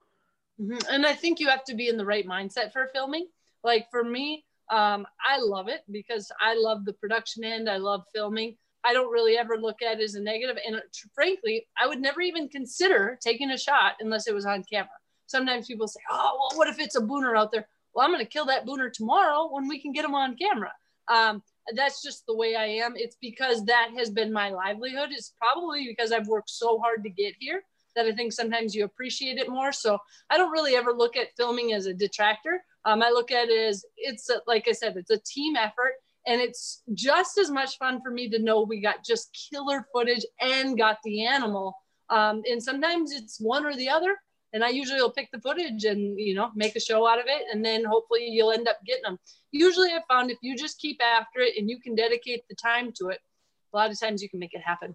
[0.62, 0.84] Mhm.
[0.90, 3.28] And I think you have to be in the right mindset for filming.
[3.64, 7.70] Like for me, um, I love it because I love the production end.
[7.70, 8.56] I love filming.
[8.84, 10.58] I don't really ever look at it as a negative.
[10.66, 10.80] And uh,
[11.14, 14.90] frankly, I would never even consider taking a shot unless it was on camera.
[15.28, 17.68] Sometimes people say, oh, well, what if it's a booner out there?
[17.94, 20.72] Well, I'm going to kill that booner tomorrow when we can get him on camera.
[21.08, 21.44] Um,
[21.76, 22.94] that's just the way I am.
[22.96, 25.10] It's because that has been my livelihood.
[25.12, 27.62] It's probably because I've worked so hard to get here
[27.96, 29.72] that I think sometimes you appreciate it more.
[29.72, 29.98] So
[30.30, 32.64] I don't really ever look at filming as a detractor.
[32.86, 35.94] Um, I look at it as it's a, like I said, it's a team effort,
[36.28, 40.26] and it's just as much fun for me to know we got just killer footage
[40.40, 41.76] and got the animal.
[42.10, 44.18] Um, and sometimes it's one or the other.
[44.54, 47.26] And I usually will pick the footage and you know make a show out of
[47.28, 49.18] it, and then hopefully you'll end up getting them.
[49.52, 52.92] Usually, I've found if you just keep after it and you can dedicate the time
[52.98, 53.20] to it,
[53.74, 54.94] a lot of times you can make it happen.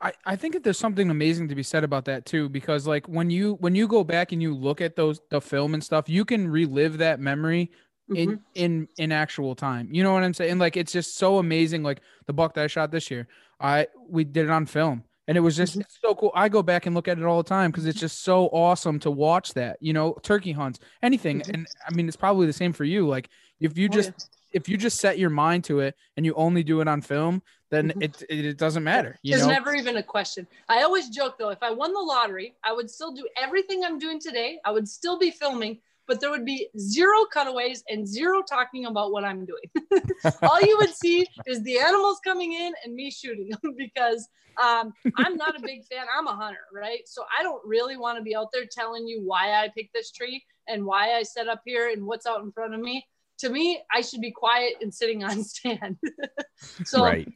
[0.00, 3.06] I, I think that there's something amazing to be said about that too, because like
[3.08, 6.08] when you when you go back and you look at those the film and stuff,
[6.08, 7.70] you can relive that memory
[8.14, 8.40] in Mhm.
[8.54, 9.88] in in actual time.
[9.90, 10.58] You know what I'm saying?
[10.58, 11.82] Like it's just so amazing.
[11.82, 13.26] Like the buck that I shot this year,
[13.60, 15.04] I we did it on film.
[15.28, 15.80] and it was just Mhm.
[15.80, 16.30] it's so cool.
[16.36, 19.00] I go back and look at it all the time because it's just so awesome
[19.00, 19.76] to watch that.
[19.80, 21.48] You know, turkey hunts, anything, Mhm.
[21.54, 23.08] and I mean it's probably the same for you.
[23.08, 23.28] Like
[23.58, 24.24] if you Oh, just yeah.
[24.56, 27.42] If you just set your mind to it and you only do it on film,
[27.70, 28.02] then Mhm.
[28.02, 29.18] it, it it doesn't matter.
[29.22, 30.46] You There's know, never even a question.
[30.68, 33.98] I always joke though, if I won the lottery, I would still do everything I'm
[33.98, 34.58] doing today.
[34.64, 35.78] I would still be filming,
[36.08, 39.68] but there would be zero cutaways and zero talking about what I'm doing.
[40.42, 44.26] All you would see is the animals coming in and me shooting them because
[44.56, 46.06] um, I'm not a big fan.
[46.16, 47.00] I'm a hunter, right?
[47.04, 50.10] So I don't really want to be out there telling you why I picked this
[50.12, 53.06] tree and why I set up here and what's out in front of me.
[53.40, 55.96] To me, I should be quiet and sitting on stand.
[56.84, 57.28] so right.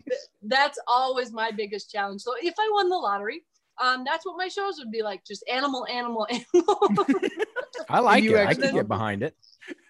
[0.42, 2.22] that's always my biggest challenge.
[2.22, 3.44] So if I won the lottery,
[3.80, 6.90] um, that's what my shows would be like, just animal, animal, animal.
[7.88, 8.46] I like you it.
[8.46, 9.34] I can get behind it.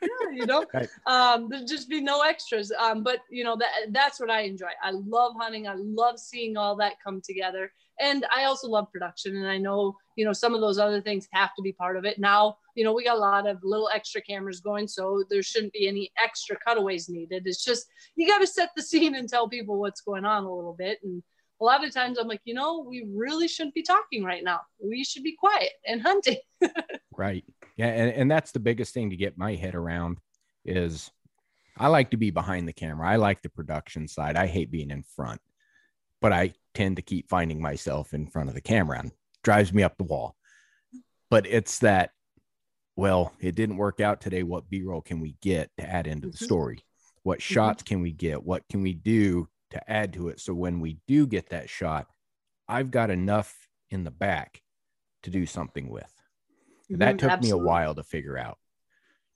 [0.02, 0.88] Yeah, you know, Right.
[1.06, 2.72] um, there'd just be no extras.
[2.78, 4.68] Um, but you know that that's what I enjoy.
[4.82, 5.66] I love hunting.
[5.66, 9.36] I love seeing all that come together, and I also love production.
[9.36, 12.04] And I know you know some of those other things have to be part of
[12.04, 12.18] it.
[12.18, 15.72] Now you know we got a lot of little extra cameras going, so there shouldn't
[15.72, 17.46] be any extra cutaways needed.
[17.46, 17.86] It's just
[18.16, 20.98] you got to set the scene and tell people what's going on a little bit.
[21.02, 21.22] And
[21.60, 24.60] a lot of times I'm like, you know, we really shouldn't be talking right now.
[24.82, 26.38] We should be quiet and hunting.
[27.20, 27.44] Right.
[27.76, 27.88] Yeah.
[27.88, 30.20] And, and that's the biggest thing to get my head around
[30.64, 31.10] is
[31.76, 33.06] I like to be behind the camera.
[33.06, 34.36] I like the production side.
[34.36, 35.40] I hate being in front,
[36.22, 39.12] but I tend to keep finding myself in front of the camera and
[39.42, 40.36] drives me up the wall.
[41.30, 42.10] But it's that,
[42.96, 44.42] well, it didn't work out today.
[44.42, 46.42] What B roll can we get to add into the Mhm.
[46.42, 46.84] story?
[47.22, 48.42] What shots can we get?
[48.42, 50.40] What can we do to add to it?
[50.40, 52.08] So when we do get that shot,
[52.66, 54.62] I've got enough in the back
[55.22, 56.12] to do something with.
[56.88, 58.58] That Mhm, took me a while to figure out.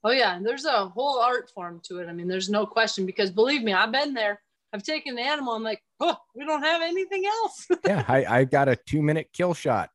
[0.03, 2.07] Oh yeah, there's a whole art form to it.
[2.07, 4.41] I mean, there's no question because believe me, I've been there.
[4.75, 5.53] I've taken the animal.
[5.53, 7.65] I'm like, oh, we don't have anything else.
[7.87, 9.89] yeah, I, I got a two minute kill shot.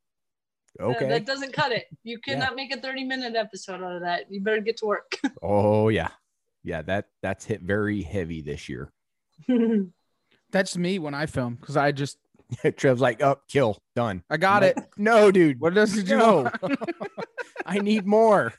[0.81, 1.09] Uh, that- Okay.
[1.09, 1.85] that doesn't cut it.
[2.03, 4.33] You cannot make a 30 minute episode out of that.
[4.33, 5.13] You better get to work.
[5.43, 6.09] oh yeah.
[6.65, 8.91] Yeah, that that's hit very heavy this year.
[10.51, 12.17] that's me when I film because I just
[12.77, 14.23] Trev's like, up, kill, done.
[14.31, 14.77] I got I'm it.
[14.79, 15.61] like, no, dude.
[15.61, 16.17] What does it do?
[16.19, 16.51] No.
[17.67, 18.53] I need more.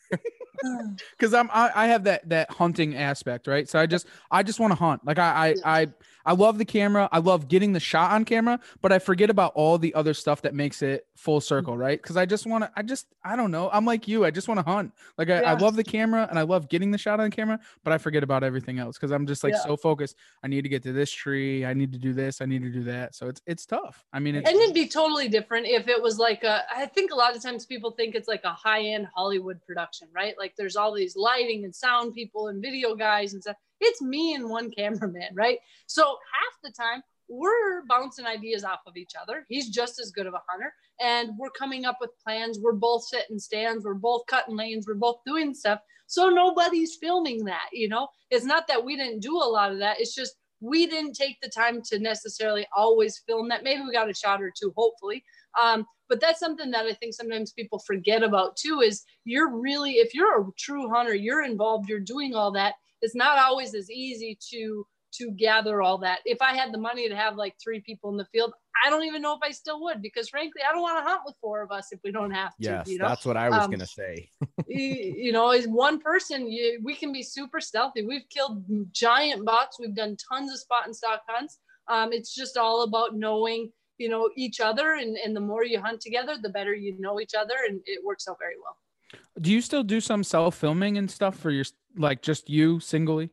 [0.64, 1.02] Mm.
[1.18, 3.68] because I'm I, I have that that hunting aspect, right?
[3.68, 5.06] So I just I just want to hunt.
[5.06, 5.88] Like I I I
[6.24, 7.10] I love the camera.
[7.12, 10.44] I love getting the shot on camera, but I forget about all the other stuff
[10.44, 11.82] that makes it full circle, mm-hmm.
[11.82, 12.02] right?
[12.02, 12.72] Because I just want to.
[12.76, 13.70] I just I don't know.
[13.74, 14.24] I'm like you.
[14.24, 14.94] I just want to hunt.
[15.18, 17.92] Like I, I love the camera and I love getting the shot on camera, but
[17.92, 19.64] I forget about everything else because I'm just like Yeah.
[19.64, 20.16] so focused.
[20.44, 21.66] I need to get to this tree.
[21.66, 22.42] I need to do this.
[22.42, 23.16] I need to do that.
[23.16, 24.06] So it's it's tough.
[24.14, 27.12] I mean, it's, and it'd be totally different if it was like a i think
[27.12, 30.76] a lot of times people think it's like a high-end hollywood production right like there's
[30.76, 33.58] all these lighting and sound people and video guys and stuff.
[33.80, 35.58] It's me and one cameraman right?
[35.88, 39.46] So half the time we're bouncing ideas off of each other.
[39.48, 40.74] He's just as good of a hunter.
[41.00, 42.60] And we're coming up with plans.
[42.60, 43.86] We're both setting stands.
[43.86, 44.86] We're both cutting lanes.
[44.86, 45.80] We're both doing stuff.
[46.08, 48.10] So nobody's filming that you know?
[48.30, 50.02] It's not that we didn't do a lot of that.
[50.02, 53.64] It's just we didn't take the time to necessarily always film that.
[53.64, 55.24] Maybe we got a shot or two, hopefully.
[55.62, 59.94] Um, but that's something that I think sometimes people forget about too is you're really,
[59.94, 62.74] if you're a true hunter, you're involved, you're doing all that.
[63.02, 66.20] It's not always as easy to to gather all that.
[66.26, 68.54] If I had the money to have like three people in the field,
[68.86, 71.22] I don't even know if I still would because frankly, I don't want to hunt
[71.26, 72.64] with four of us if we don't have to.
[72.72, 73.08] Yes, you know?
[73.08, 74.30] that's what I was Um, gonna say.
[74.68, 78.06] you know, as one person, you, we can be super stealthy.
[78.06, 79.78] We've killed giant bucks.
[79.80, 81.60] We've done tons of spot and stalk hunts.
[81.88, 84.94] Um, it's just all about knowing, you know, each other.
[84.94, 87.56] And, and the more you hunt together, the better you know each other.
[87.68, 88.78] And it works out very well.
[89.40, 91.66] do you still do some self filming and stuff for your
[91.98, 93.30] like just you singly?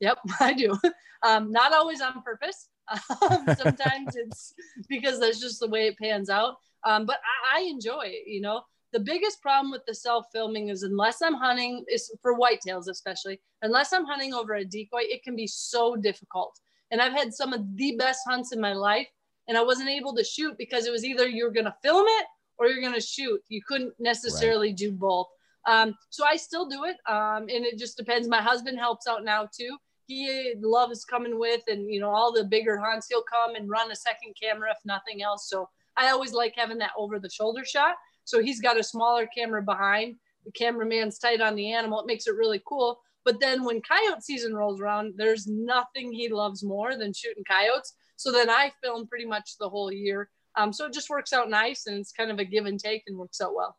[0.00, 0.78] Yep, I do.
[1.22, 2.68] Um, not always on purpose.
[3.22, 4.52] Um, sometimes it's
[4.88, 6.56] because that's just the way it pans out.
[6.84, 8.26] Um, but I, I enjoy it.
[8.26, 8.62] You know,
[8.92, 13.40] the biggest problem with the self filming is unless I'm hunting, is for whitetails especially.
[13.62, 16.58] Unless I'm hunting over a decoy, it can be so difficult.
[16.90, 19.06] And I've had some of the best hunts in my life,
[19.50, 22.26] and I wasn't able to shoot because it was either you're going to film it
[22.56, 23.42] or you're going to shoot.
[23.48, 25.26] You couldn't necessarily do both.
[25.66, 28.28] Um, so I still do it, um, and it just depends.
[28.28, 29.76] My husband helps out now too.
[30.06, 33.08] He loves coming with and you know all the bigger hunts.
[33.08, 35.48] He'll come and run a second camera if nothing else.
[35.50, 37.96] So i always like having that over the shoulder shot.
[38.24, 40.14] So he's got a smaller camera behind.
[40.44, 42.00] The cameraman's tight on the animal.
[42.00, 43.00] It makes it really cool.
[43.24, 47.94] But then when coyote season rolls around there's nothing he loves more than shooting coyotes
[48.20, 51.48] so then i film pretty much the whole year um, so it just works out
[51.48, 53.76] nice and it's kind of a give and take and works out well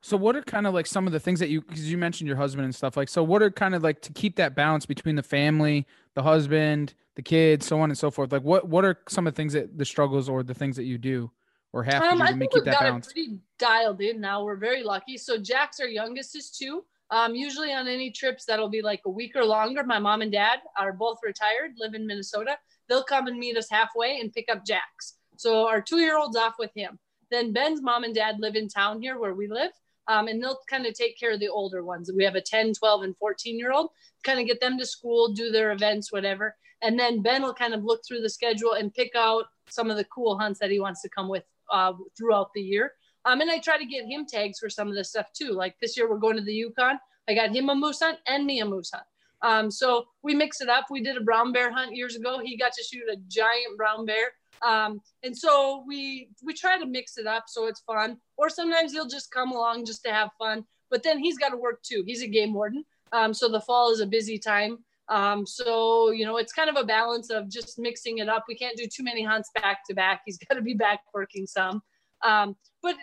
[0.00, 2.28] So what are kind of like some of the things that you because you mentioned
[2.28, 4.86] your husband and stuff like so what are kind of like to keep that balance
[4.86, 8.30] between the family, the husband, the kids, so on and so forth.
[8.30, 10.84] Like, what what are some of the things that the struggles or the things that
[10.84, 11.30] you do
[11.72, 13.08] or have to Um, do I to make think keep that got balance?
[13.08, 14.44] it pretty dialed in now.
[14.44, 15.16] We're very lucky.
[15.18, 16.84] So Jax our youngest is two.
[17.10, 19.82] Um, usually on any trips that'll be like a week or longer.
[19.82, 22.56] My mom and dad are both retired, live in Minnesota.
[22.88, 25.14] They'll come and meet us halfway and pick up Jax.
[25.36, 26.98] So our two-year-old's off with him.
[27.30, 29.72] Then Ben's mom and dad live in town here where we live.
[30.08, 32.10] Um, and they'll kind of take care of the older ones.
[32.14, 33.90] We have a 10, 12, and 14 year old,
[34.24, 36.56] kind of get them to school, do their events, whatever.
[36.80, 39.98] And then Ben will kind of look through the schedule and pick out some of
[39.98, 42.92] the cool hunts that he wants to come with uh, throughout the year.
[43.24, 45.52] Um, and I try to get him tags for some of this stuff too.
[45.52, 46.98] Like this year, we're going to the Yukon.
[47.28, 49.04] I got him a moose hunt and me a moose hunt.
[49.42, 50.86] Um, so we mix it up.
[50.90, 52.40] We did a brown bear hunt years ago.
[52.42, 54.32] He got to shoot a giant brown bear.
[54.62, 58.18] Um, and so we we try to mix it up so it's fun.
[58.36, 60.64] Or sometimes he'll just come along just to have fun.
[60.90, 62.02] But then he's got to work too.
[62.06, 62.84] He's a game warden.
[63.12, 64.78] Um, so the fall is a busy time.
[65.08, 68.44] Um, so you know it's kind of a balance of just mixing it up.
[68.48, 70.22] We can't do too many hunts back to back.
[70.26, 71.82] He's got to be back working some.
[72.24, 72.96] Um, but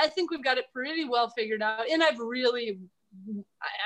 [0.00, 1.88] I think we've got it pretty well figured out.
[1.90, 2.78] And I've really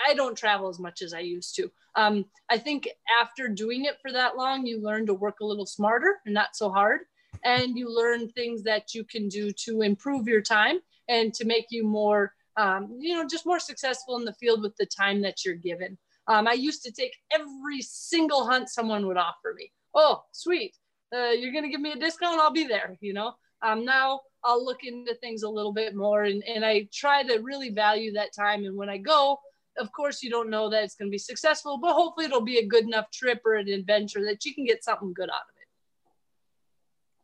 [0.09, 1.71] I, don't travel as much as I used to.
[1.97, 2.89] Um, I think
[3.21, 6.57] after doing it for that long, you learn to work a little smarter and not
[6.57, 7.01] so hard.
[7.45, 10.79] And you learn things that you can do to improve your time
[11.09, 14.77] and to make you more, um, you know, just more successful in the field with
[14.77, 15.99] the time that you're given.
[16.27, 19.71] Um, I used to take every single hunt someone would offer me.
[19.95, 20.75] Oh, sweet.
[21.15, 22.41] Uh, you're going to give me a discount?
[22.41, 23.35] I'll be there, you know?
[23.65, 27.39] Um, now I'll look into things a little bit more and, and I try to
[27.39, 28.65] really value that time.
[28.65, 29.39] And when I go,
[29.79, 32.59] of course, you don't know that it's going to be successful, but hopefully it'll be
[32.59, 35.57] a good enough trip or an adventure that you can get something good out of
[35.57, 35.65] it.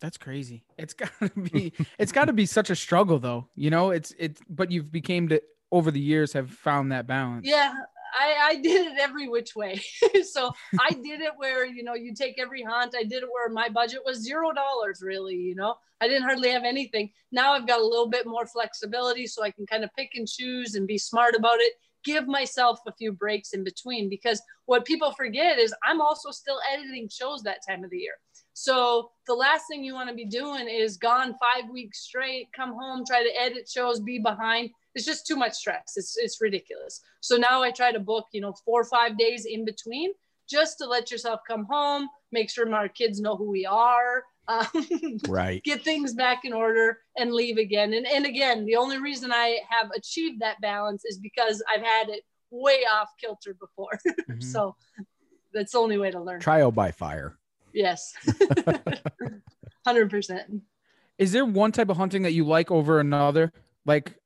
[0.01, 0.65] That's crazy.
[0.79, 3.49] It's gotta be it's gotta be such a struggle though.
[3.55, 7.47] You know, it's it's but you've became to over the years have found that balance.
[7.47, 7.75] Yeah,
[8.19, 9.81] I, I did it every which way.
[10.31, 12.95] so I did it where, you know, you take every hunt.
[12.97, 15.77] I did it where my budget was zero dollars really, you know.
[16.01, 17.11] I didn't hardly have anything.
[17.31, 20.27] Now I've got a little bit more flexibility so I can kind of pick and
[20.27, 21.75] choose and be smart about it.
[22.03, 26.59] Give myself a few breaks in between because what people forget is I'm also still
[26.73, 28.15] editing shows that time of the year.
[28.55, 32.73] So the last thing you want to be doing is gone five weeks straight, come
[32.73, 34.71] home, try to edit shows, be behind.
[34.95, 35.93] It's just too much stress.
[35.97, 37.01] It's, it's ridiculous.
[37.21, 40.13] So now I try to book, you know, four or five days in between
[40.49, 44.67] just to let yourself come home, make sure our kids know who we are, um,
[45.29, 45.63] Right.
[45.63, 47.93] get things back in order and leave again.
[47.93, 52.09] And, and again, the only reason I have achieved that balance is because I've had
[52.09, 53.99] it way off kilter before.
[54.29, 54.43] Mhm.
[54.43, 54.75] so
[55.55, 56.41] that's the only way to learn.
[56.41, 57.37] Trial by fire.
[57.73, 58.13] Yes.
[59.87, 60.61] 100%.
[61.19, 63.53] Is there one type of hunting that you like over another?
[63.87, 64.20] Like it-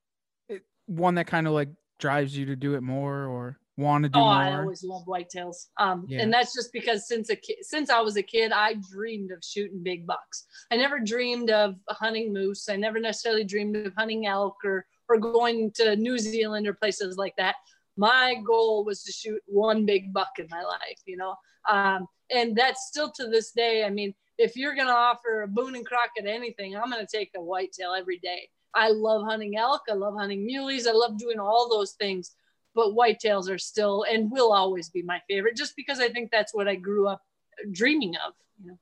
[0.87, 1.69] one that kind of like
[1.99, 4.33] drives you to do it more or want to do Oh, more?
[4.33, 5.67] I always love whitetails.
[5.79, 6.23] Um, Yeah.
[6.23, 9.83] and that's just because since a since I was a kid, I dreamed of shooting
[9.83, 10.47] big bucks.
[10.71, 12.69] I never dreamed of hunting moose.
[12.69, 17.17] I never necessarily dreamed of hunting elk or or going to New Zealand or places
[17.17, 17.57] like that.
[17.97, 21.35] My goal was to shoot one big buck in my life, you know.
[21.69, 23.85] Um, and that's still to this day.
[23.85, 27.41] I mean, if you're gonna offer a Boone and Crockett anything, I'm gonna take a
[27.41, 28.49] whitetail every day.
[28.75, 29.83] I love hunting elk.
[29.89, 30.87] I love hunting muleys.
[30.87, 32.35] I love doing all those things
[32.77, 36.53] but whitetails are still and will always be my favorite just because I think that's
[36.53, 37.23] what I grew up
[37.71, 38.33] dreaming of.
[38.61, 38.79] You know?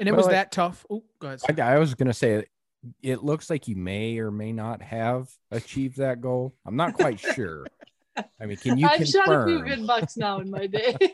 [0.00, 0.84] and it Well, was I- that tough.
[0.90, 1.60] Oh, go ahead.
[1.60, 2.44] I, I was gonna say
[3.02, 6.56] it looks like you may or may not have achieved that goal.
[6.66, 7.66] I'm not quite sure.
[8.16, 9.68] I mean, can you I've shot a few confirm?
[9.68, 10.96] good bucks now in my day.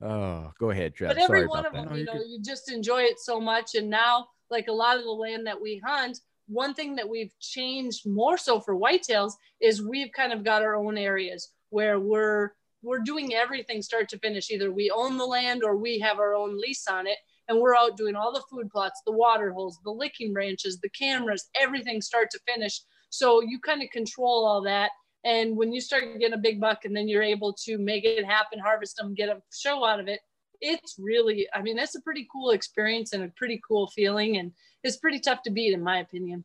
[0.00, 1.08] Oh, go ahead, Jeff.
[1.08, 1.84] but every Sorry one about of that.
[1.84, 2.28] them, No, you know, good.
[2.28, 3.74] you just enjoy it so much.
[3.74, 7.32] And now, like a lot of the land that we hunt, one thing that we've
[7.40, 12.52] changed more so for whitetails is we've kind of got our own areas where we're
[12.82, 14.50] we're doing everything start to finish.
[14.50, 17.16] Either we own the land or we have our own lease on it,
[17.48, 20.90] and we're out doing all the food plots, the water holes, the licking branches, the
[20.90, 22.80] cameras, everything start to finish.
[23.10, 24.90] So you kind of control all that.
[25.24, 28.26] And when you start getting a big buck and then you're able to make it
[28.26, 30.20] happen, harvest them, get a show out of it,
[30.60, 34.36] it's really, I mean, that's a pretty cool experience and a pretty cool feeling.
[34.36, 34.52] And
[34.82, 36.44] it's pretty tough to beat, in my opinion.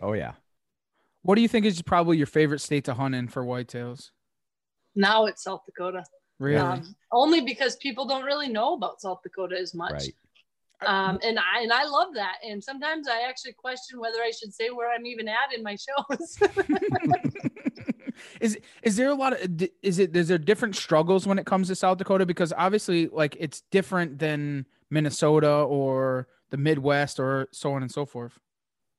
[0.00, 0.32] Oh yeah.
[1.22, 4.10] What do you think is probably your favorite state to hunt in for whitetails?
[4.94, 6.04] Now it's South Dakota.
[6.38, 6.58] Really?
[6.58, 9.92] Um, only because people don't really know about South Dakota as much.
[9.92, 10.14] Right.
[10.84, 12.38] Um, and I and I love that.
[12.44, 15.76] And sometimes I actually question whether I should say where I'm even at in my
[15.76, 16.38] shows.
[18.40, 21.68] is is there a lot of is it is there different struggles when it comes
[21.68, 27.72] to South Dakota because obviously like it's different than Minnesota or the Midwest or so
[27.72, 28.38] on and so forth.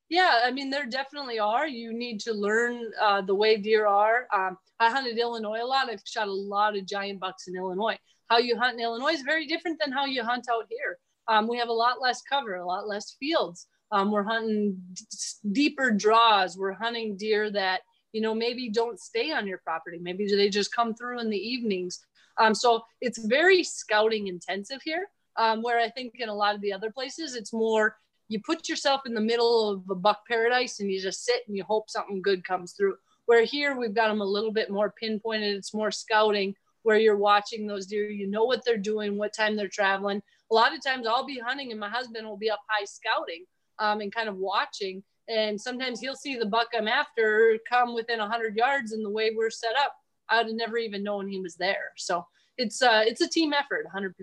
[0.09, 1.67] Yeah, I mean, there definitely are.
[1.67, 4.27] You need to learn uh, the way deer are.
[4.33, 5.89] Um, I hunted Illinois a lot.
[5.89, 7.97] I've shot a lot of giant bucks in Illinois.
[8.29, 10.97] how you hunt in Illinois is very different than how you hunt out here.
[11.27, 13.67] Um, we have a lot less cover, a lot less fields.
[13.91, 15.05] Um, we're hunting d-
[15.51, 16.57] deeper draws.
[16.57, 17.81] We're hunting deer that
[18.13, 19.99] you know maybe don't stay on your property.
[20.01, 21.99] Maybe they just come through in the evenings.
[22.37, 25.07] Um, so it's very scouting intensive here.
[25.35, 27.97] Um, where I think in a lot of the other places, it's more
[28.29, 31.57] you put yourself in the middle of a buck paradise and you just sit and
[31.57, 32.95] you hope something good comes through.
[33.25, 35.55] Where here we've got them a little bit more pinpointed.
[35.55, 38.09] It's more scouting where you're watching those deer.
[38.09, 40.21] You know what they're doing, what time they're traveling.
[40.51, 43.45] A lot of times I'll be hunting and my husband will be up high scouting
[43.79, 45.03] um, and kind of watching.
[45.29, 49.31] And sometimes he'll see the buck I'm after come within 100 yards, and the way
[49.35, 49.93] we're set up,
[50.29, 51.91] I'd have never even known he was there.
[51.97, 52.25] So
[52.57, 54.13] it's uh, it's a team effort, 100%.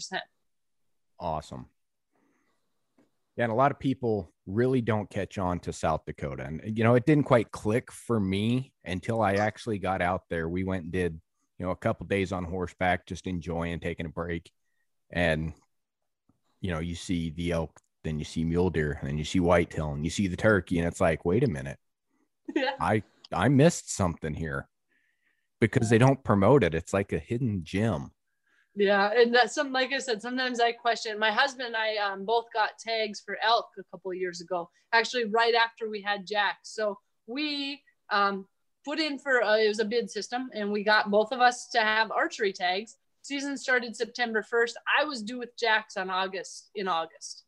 [1.19, 1.67] Awesome.
[3.37, 6.45] Yeah, and a lot of people really don't catch on to South Dakota.
[6.45, 10.49] And, you know, it didn't quite click for me until I actually got out there.
[10.49, 11.21] We went and did,
[11.59, 14.51] you know, a couple days on horseback, just enjoying taking a break.
[15.11, 15.53] And,
[16.61, 19.41] you know, you see the elk, then you see mule deer, and then you see
[19.41, 20.79] whitetail, and you see the turkey.
[20.79, 21.79] And it's like, wait a minute.
[22.53, 22.73] Yeah.
[22.81, 24.69] I I missed something here
[25.61, 26.75] because they don't promote it.
[26.75, 28.11] It's like a hidden gem.
[28.75, 30.23] Yeah, and that's some like I said.
[30.23, 31.19] Sometimes I question.
[31.19, 34.71] My husband and I um, both got tags for elk a couple of years ago.
[34.93, 38.47] Actually, right after we had Jack, so we um,
[38.85, 41.69] put in for uh, it was a bid system, and we got both of us
[41.69, 42.97] to have archery tags.
[43.23, 44.79] Season started September first.
[44.99, 47.45] I was due with Jax on August in August,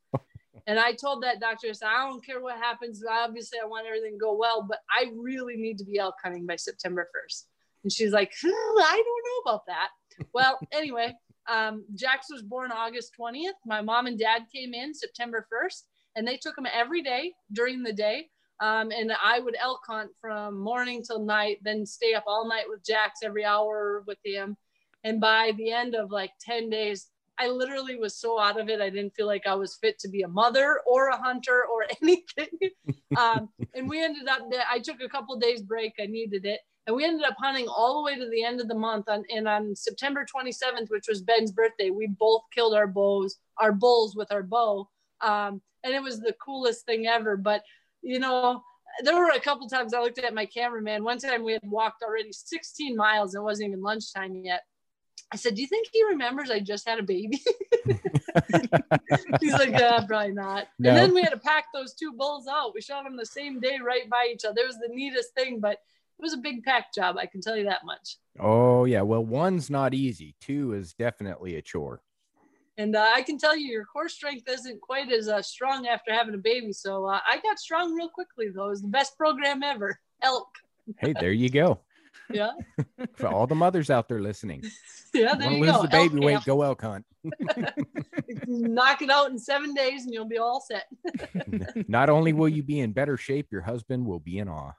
[0.67, 3.03] and I told that doctor, I said, I don't care what happens.
[3.09, 6.47] Obviously, I want everything to go well, but I really need to be elk hunting
[6.47, 7.49] by September first.
[7.85, 9.89] And she's like, "Hmm, I don't know about that
[10.33, 11.15] well, anyway,
[11.49, 13.53] um, Jax was born August 20th.
[13.67, 15.83] My mom and dad came in September 1st,
[16.17, 18.29] and they took him every day during the day.
[18.61, 22.67] Um, and I would elk hunt from morning till night, then stay up all night
[22.69, 24.57] with Jax every hour with him.
[25.03, 27.09] And by the end of like 10 days,
[27.39, 28.81] I literally was so out of it.
[28.81, 31.87] I didn't feel like I was fit to be a mother or a hunter or
[32.03, 32.71] anything.
[33.17, 35.95] um, and we ended up, that I took a couple days break.
[36.01, 36.61] I needed it.
[36.87, 39.09] And we ended up hunting all the way to the end of the month.
[39.09, 43.73] On, and on September 27th, which was Ben's birthday, we both killed our bows, our
[43.73, 44.89] bulls with our bow.
[45.21, 47.37] Um, and it was the coolest thing ever.
[47.37, 47.63] But,
[48.03, 48.63] you know,
[49.05, 51.05] there were a couple times I looked at my cameraman.
[51.05, 54.63] One time we had walked already 16 miles and it wasn't even lunchtime yet.
[55.33, 57.41] I said, Do you think he remembers I just had a baby?
[59.41, 60.69] He's like, Yeah, probably not.
[60.79, 60.91] No.
[60.91, 62.75] And then we had to pack those two bulls out.
[62.75, 64.61] We shot them the same day right by each other.
[64.61, 67.17] It was the neatest thing, but it was a big pack job.
[67.19, 68.17] I can tell you that much.
[68.39, 70.35] Oh yeah, well one's not easy.
[70.41, 72.03] Two is definitely a chore.
[72.79, 76.13] And uh, I can tell you, your core strength isn't quite as uh, strong after
[76.13, 76.73] having a baby.
[76.73, 78.67] So uh, I got strong real quickly, though.
[78.67, 79.99] It was the best program ever.
[80.23, 80.49] Elk.
[80.99, 81.81] Hey, there you go.
[82.33, 82.51] Yeah.
[83.17, 84.63] For all the mothers out there listening,
[85.15, 85.35] Yeah.
[85.35, 85.83] There you lose go.
[85.83, 87.05] the baby Elk weight, go elk hunt.
[88.47, 90.87] Knock it out in seven days and you'll be all set.
[91.89, 94.73] Not only will you be in better shape, your husband will be in awe.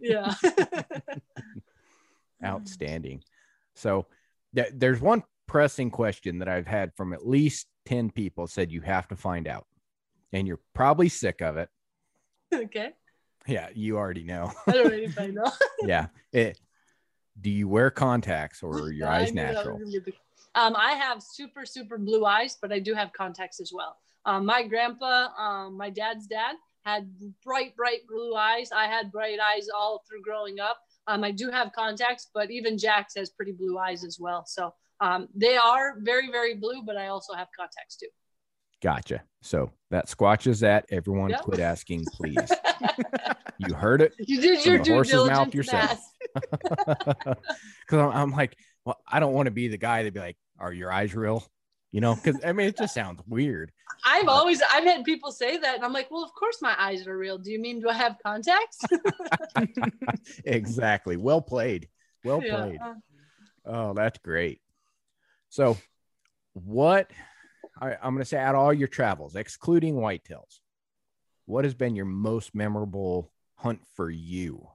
[0.00, 0.32] yeah.
[2.44, 3.22] Outstanding.
[3.74, 4.06] So
[4.54, 8.80] th- there's one pressing question that I've had from at least 10 people said you
[8.80, 9.66] have to find out.
[10.32, 11.68] And you're probably sick of it.
[12.52, 12.90] okay.
[13.46, 14.52] Yeah, you already know.
[14.66, 15.50] I don't know if I know.
[15.82, 16.06] yeah.
[16.32, 16.58] It,
[17.40, 19.78] do you wear contacts or are your eyes natural?
[19.78, 20.14] gonna be the-
[20.54, 23.96] Um, I have super, super blue eyes, but I do have contacts as well.
[24.26, 27.10] Um, my grandpa, um, my dad's dad, had
[27.42, 28.70] bright, bright blue eyes.
[28.72, 30.78] I had bright eyes all through growing up.
[31.06, 34.44] Um, I do have contacts, but even Jax has pretty blue eyes as well.
[34.46, 38.08] So um, they are very, very blue, but I also have contacts too.
[38.82, 39.22] Gotcha.
[39.42, 40.86] So that squatches that.
[40.90, 41.40] Everyone Yep.
[41.42, 42.36] quit asking, please.
[43.58, 44.12] you heard it.
[44.18, 46.00] you did your due horse's mouth yourself.
[47.86, 50.36] Because I'm, I'm like, well, I don't want to be the guy that be like,
[50.58, 51.44] are your eyes real?
[51.90, 53.70] You know, because I mean, it just sounds weird.
[54.04, 57.06] I've always I've had people say that, and I'm like, well, of course my eyes
[57.06, 57.38] are real.
[57.38, 58.80] Do you mean do I have contacts?
[60.44, 61.16] exactly.
[61.16, 61.88] Well played.
[62.24, 62.56] Well Yeah.
[62.56, 62.80] played.
[63.64, 64.60] Oh, that's great.
[65.50, 65.76] So,
[66.54, 67.10] what
[67.80, 70.60] I, I'm going to say out of all your travels, excluding whitetails,
[71.46, 74.68] what has been your most memorable hunt for you?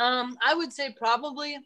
[0.00, 1.58] Um, I would say probably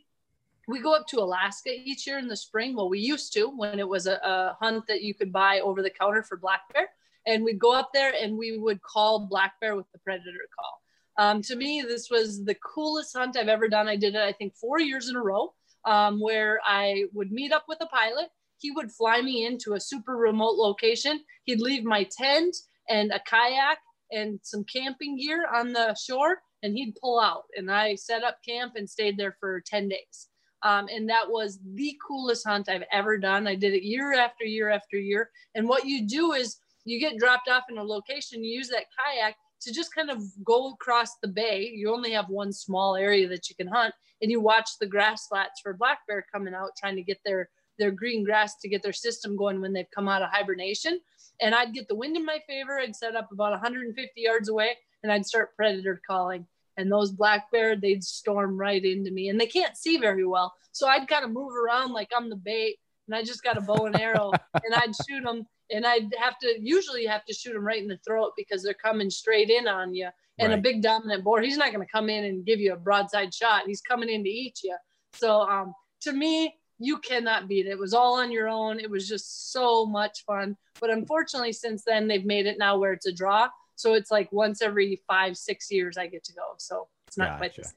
[0.66, 2.74] we go up to Alaska each year in the spring.
[2.74, 5.82] Well, we used to when it was a, a hunt that you could buy over
[5.82, 6.88] the counter for black bear.
[7.26, 10.82] And we'd go up there and we would call black bear with the predator call.
[11.16, 13.86] Um, to me, this was the coolest hunt I've ever done.
[13.86, 15.54] I did it, I think, four years in a row,
[15.84, 18.30] um, where I would meet up with a pilot.
[18.58, 21.20] He would fly me into a super remote location.
[21.44, 22.56] He'd leave my tent
[22.88, 23.78] and a kayak
[24.10, 27.44] and some camping gear on the shore, and he'd pull out.
[27.56, 30.28] And I set up camp and stayed there for 10 days.
[30.62, 33.46] Um, and that was the coolest hunt I've ever done.
[33.46, 35.30] I did it year after year after year.
[35.54, 36.56] And what you do is
[36.86, 40.22] you get dropped off in a location, you use that kayak to just kind of
[40.42, 41.70] go across the bay.
[41.74, 45.26] You only have one small area that you can hunt, and you watch the grass
[45.26, 47.48] flats for black bear coming out trying to get their
[47.78, 51.00] their green grass to get their system going when they've come out of hibernation.
[51.40, 52.78] And I'd get the wind in my favor.
[52.78, 56.46] I'd set up about 150 yards away, and I'd start predator calling.
[56.76, 60.52] And those black bear, they'd storm right into me, and they can't see very well.
[60.72, 63.60] So I'd kind of move around like I'm the bait, and I just got a
[63.60, 67.52] bow and arrow, and I'd shoot them and I'd have to usually have to shoot
[67.52, 70.08] them right in the throat because they're coming straight in on you.
[70.38, 70.58] And right.
[70.58, 73.32] a big dominant boar, he's not going to come in and give you a broadside
[73.32, 73.62] shot.
[73.66, 74.76] He's coming in to eat you.
[75.14, 77.70] So um, to me, you cannot beat it.
[77.70, 78.80] It was all on your own.
[78.80, 80.56] It was just so much fun.
[80.80, 83.48] But unfortunately, since then, they've made it now where it's a draw.
[83.76, 86.54] So it's like once every five, six years I get to go.
[86.58, 87.38] So it's not gotcha.
[87.38, 87.74] quite the same.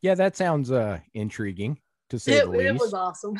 [0.00, 1.78] Yeah, that sounds uh, intriguing
[2.10, 2.64] to say it, the least.
[2.64, 3.36] It was awesome.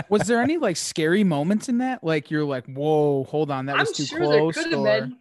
[0.08, 2.04] was there any like scary moments in that?
[2.04, 4.54] Like you're like, whoa, hold on, that was I'm too sure close.
[4.54, 4.84] There could have or...
[4.84, 5.16] been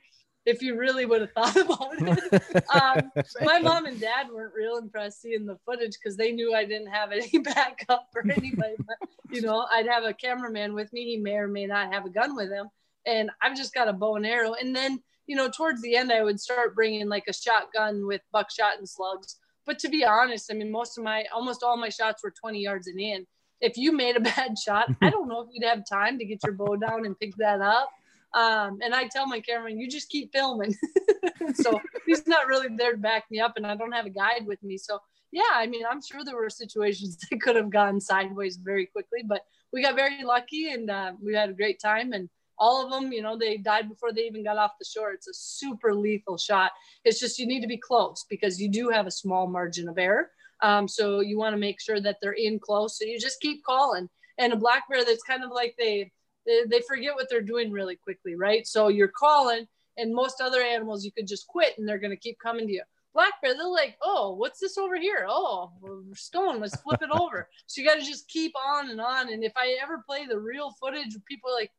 [0.45, 2.63] if you really would have thought about it.
[2.73, 3.11] um,
[3.41, 6.91] my mom and dad weren't real impressed seeing the footage because they knew I didn't
[6.91, 8.76] have any backup or anybody.
[8.78, 11.05] but, you know, I'd have a cameraman with me.
[11.05, 12.69] He may or may not have a gun with him.
[13.07, 14.53] And I've just got a bow and arrow.
[14.53, 18.21] And then, you know, towards the end, I would start bringing like a shotgun with
[18.32, 21.89] buckshot and slugs but to be honest, I mean, most of my, almost all my
[21.89, 23.26] shots were 20 yards and in.
[23.61, 26.39] If you made a bad shot, I don't know if you'd have time to get
[26.43, 27.89] your bow down and pick that up.
[28.34, 30.76] Um, and I tell my cameraman, you just keep filming.
[31.55, 34.45] so he's not really there to back me up, and I don't have a guide
[34.45, 34.78] with me.
[34.78, 34.99] So
[35.32, 39.21] yeah, I mean, I'm sure there were situations that could have gone sideways very quickly,
[39.26, 42.11] but we got very lucky and uh, we had a great time.
[42.11, 45.12] And all of them, you know, they died before they even got off the shore.
[45.12, 46.72] It's a super lethal shot.
[47.03, 49.97] It's just you need to be close because you do have a small margin of
[49.97, 50.30] error.
[50.62, 52.97] Um, so you want to make sure that they're in close.
[52.97, 54.10] So you just keep calling.
[54.38, 56.12] And a black bear that's kind of like they,
[56.45, 58.66] they they forget what they're doing really quickly, right?
[58.68, 62.18] So you're calling, and most other animals you could just quit and they're going to
[62.18, 62.84] keep coming to you.
[63.14, 65.26] Black bear, they're like, oh, what's this over here?
[65.30, 65.72] Oh,
[66.14, 67.47] stone, let's flip it over.
[67.66, 69.32] So you got to just keep on and on.
[69.32, 71.72] And if I ever play the real footage, people like,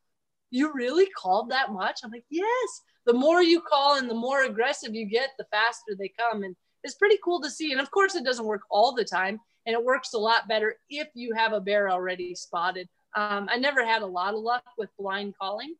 [0.50, 2.00] you really called that much?
[2.02, 2.82] I'm like, yes.
[3.06, 6.42] The more you call and the more aggressive you get, the faster they come.
[6.42, 7.72] And it's pretty cool to see.
[7.72, 9.40] And of course, it doesn't work all the time.
[9.66, 12.88] And it works a lot better if you have a bear already spotted.
[13.14, 15.74] Um, I never had a lot of luck with blind calling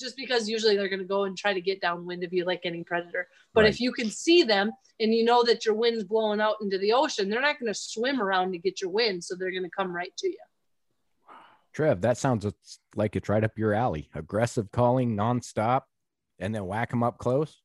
[0.00, 2.62] just because usually they're going to go and try to get downwind of you like
[2.64, 3.28] any predator.
[3.52, 3.70] But right.
[3.70, 6.92] if you can see them and you know that your wind's blowing out into the
[6.92, 9.22] ocean, they're not going to swim around to get your wind.
[9.22, 10.38] So they're going to come right to you.
[11.72, 12.46] Trev, that sounds
[12.96, 14.08] like it's right up your alley.
[14.14, 15.82] Aggressive calling nonstop
[16.38, 17.62] and then whack them up close.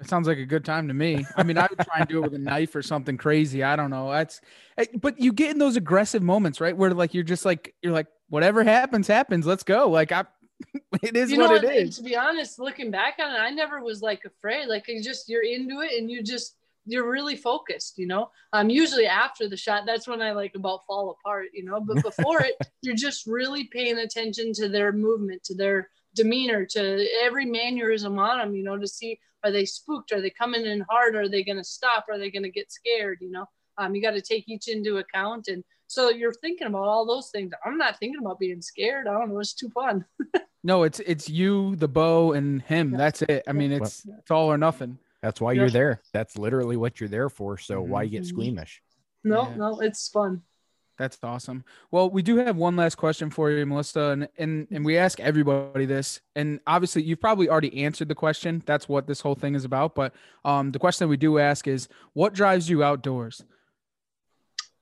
[0.00, 1.26] It sounds like a good time to me.
[1.36, 3.64] I mean, I would try and do it with a knife or something crazy.
[3.64, 4.12] I don't know.
[4.12, 4.40] That's,
[4.76, 6.76] eh, but you get in those aggressive moments, right?
[6.76, 9.44] Where like you're just like you're like whatever happens, happens.
[9.44, 9.90] Let's go.
[9.90, 10.24] Like I,
[11.02, 11.96] it is you what it is.
[11.96, 14.68] To be honest, looking back on it, I never was like afraid.
[14.68, 16.54] Like you just you're into it and you just
[16.88, 18.30] you're really focused, you know.
[18.52, 21.80] Um, usually after the shot, that's when I like about fall apart, you know.
[21.80, 27.06] But before it, you're just really paying attention to their movement, to their demeanor, to
[27.22, 30.84] every mannerism on them, you know, to see are they spooked, are they coming in
[30.90, 33.46] hard, are they going to stop, are they going to get scared, you know.
[33.76, 37.30] Um, you got to take each into account, and so you're thinking about all those
[37.30, 37.52] things.
[37.64, 39.06] I'm not thinking about being scared.
[39.06, 39.38] I don't know.
[39.38, 40.04] It's too fun.
[40.64, 42.90] no, it's it's you, the bow, and him.
[42.90, 43.44] That's it.
[43.46, 44.98] I mean, it's it's all or nothing.
[45.22, 46.00] That's why you're there.
[46.12, 47.58] That's literally what you're there for.
[47.58, 47.90] So mm-hmm.
[47.90, 48.28] why get mm-hmm.
[48.28, 48.82] squeamish?
[49.24, 49.56] No, yeah.
[49.56, 50.42] no, it's fun.
[50.98, 51.64] That's awesome.
[51.92, 55.20] Well, we do have one last question for you, Melissa, and, and and we ask
[55.20, 58.64] everybody this, and obviously you've probably already answered the question.
[58.66, 59.94] That's what this whole thing is about.
[59.94, 60.12] But
[60.44, 63.44] um, the question that we do ask is, what drives you outdoors?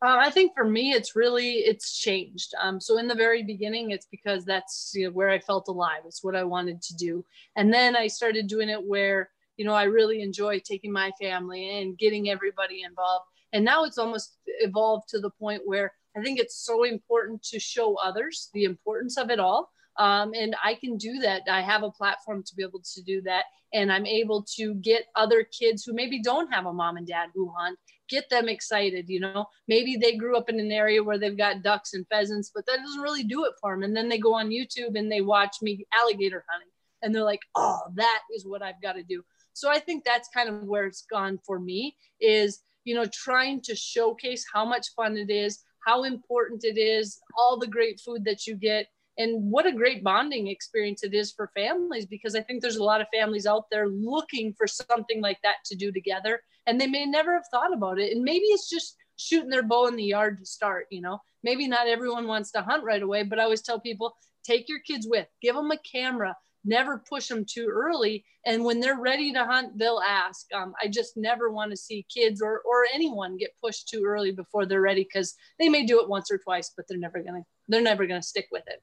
[0.03, 2.55] Uh, I think for me, it's really it's changed.
[2.63, 6.01] Um, so in the very beginning, it's because that's you know, where I felt alive.
[6.07, 7.27] It's what I wanted to do,
[7.57, 11.81] and then I started doing it where you know, I really enjoy taking my family
[11.81, 13.27] and getting everybody involved.
[13.53, 17.61] And now it's almost evolved to the point where I think it's so important to
[17.61, 19.71] show others the importance of it all.
[19.99, 21.43] Um, and I can do that.
[21.51, 23.45] I have a platform to be able to do that.
[23.73, 27.31] And I'm able to get other kids who maybe don't have a mom and dad
[27.35, 27.79] who hunt,
[28.09, 29.09] get them excited.
[29.09, 32.51] You know, maybe they grew up in an area where they've got ducks and pheasants,
[32.55, 33.83] but that doesn't really do it for them.
[33.83, 36.71] And then they go on YouTube and they watch me alligator hunting
[37.03, 39.23] and they're like, oh, that is what I've got to do.
[39.57, 43.63] So I think that's kind of where it's gone for me is, you know, trying
[43.63, 48.23] to showcase how much fun it is, how important it is, all the great food
[48.27, 52.43] that you get, and what a great bonding experience it is for families because I
[52.43, 55.91] think there's a lot of families out there looking for something like that to do
[55.91, 58.13] together and they may never have thought about it.
[58.15, 60.87] And maybe it's just shooting their bow in the yard to start.
[60.91, 64.15] You know, maybe not everyone wants to hunt right away, but I always tell people
[64.45, 66.37] take your kids with, give them a camera,
[66.67, 68.25] never push them too early.
[68.45, 70.47] And when they're ready to hunt, they'll ask.
[70.55, 74.33] Um, I just never want to see kids or, or anyone get pushed too early
[74.33, 77.43] before they're ready because they may do it once or twice, but they're never gonna
[77.69, 78.83] they're never gonna stick with it.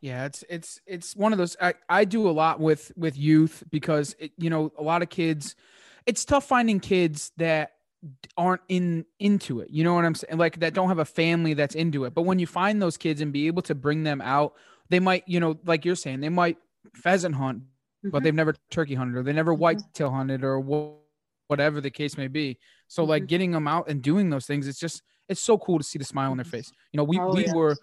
[0.00, 1.56] Yeah, it's it's it's one of those.
[1.60, 5.08] I, I do a lot with with youth because it, you know a lot of
[5.08, 5.56] kids.
[6.06, 7.72] It's tough finding kids that
[8.36, 9.70] aren't in into it.
[9.70, 10.38] You know what I'm saying?
[10.38, 12.14] Like that don't have a family that's into it.
[12.14, 14.54] But when you find those kids and be able to bring them out,
[14.88, 16.56] they might, you know, like you're saying, they might
[16.94, 18.10] pheasant hunt, mm-hmm.
[18.10, 19.62] but they've never turkey hunted or they never mm-hmm.
[19.62, 20.60] whitetail hunted or
[21.48, 22.58] whatever the case may be.
[22.88, 23.10] So mm-hmm.
[23.10, 25.98] like getting them out and doing those things, it's just it's so cool to see
[25.98, 26.72] the smile on their face.
[26.92, 27.76] You know, we oh, we were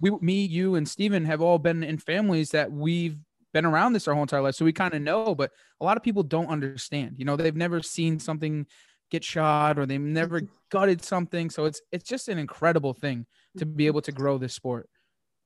[0.00, 3.16] we me you and Steven have all been in families that we've
[3.52, 5.34] been around this our whole entire life, so we kind of know.
[5.34, 7.14] But a lot of people don't understand.
[7.18, 8.66] You know, they've never seen something
[9.10, 10.54] get shot or they've never mm-hmm.
[10.70, 11.50] gutted something.
[11.50, 13.26] So it's it's just an incredible thing
[13.58, 14.88] to be able to grow this sport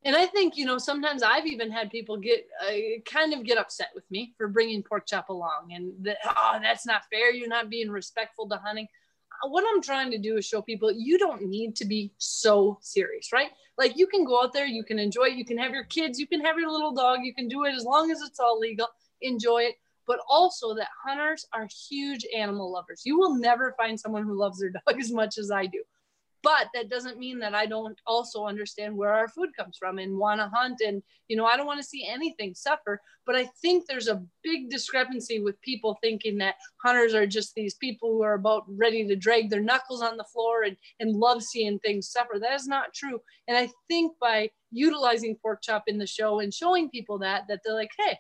[0.07, 3.59] and I think you know sometimes I've even had people get uh, kind of get
[3.59, 7.33] upset with me for bringing pork chop along, and that oh that's not fair.
[7.33, 8.87] You're not being respectful to hunting.
[9.33, 12.79] Uh, what I'm trying to do is show people you don't need to be so
[12.83, 13.51] serious, right?
[13.77, 16.21] Like you can go out there, you can enjoy it, you can have your kids,
[16.21, 18.61] you can have your little dog, you can do it as long as it's all
[18.61, 18.87] legal.
[19.23, 19.75] Enjoy it,
[20.07, 23.03] but also that hunters are huge animal lovers.
[23.05, 25.83] You will never find someone who loves their dog as much as I do
[26.47, 30.17] but that doesn't mean that I don't also understand where our food comes from and
[30.17, 30.81] want to hunt.
[30.81, 33.03] And, you know, I don't want to see anything suffer.
[33.27, 37.75] But I think there's a big discrepancy with people thinking that hunters are just these
[37.75, 41.43] people who are about ready to drag their knuckles on the floor and, and love
[41.43, 42.39] seeing things suffer.
[42.41, 43.21] That is not true.
[43.49, 47.63] And I think by utilizing pork chop in the show and showing people that, that
[47.65, 48.17] they're like, hey,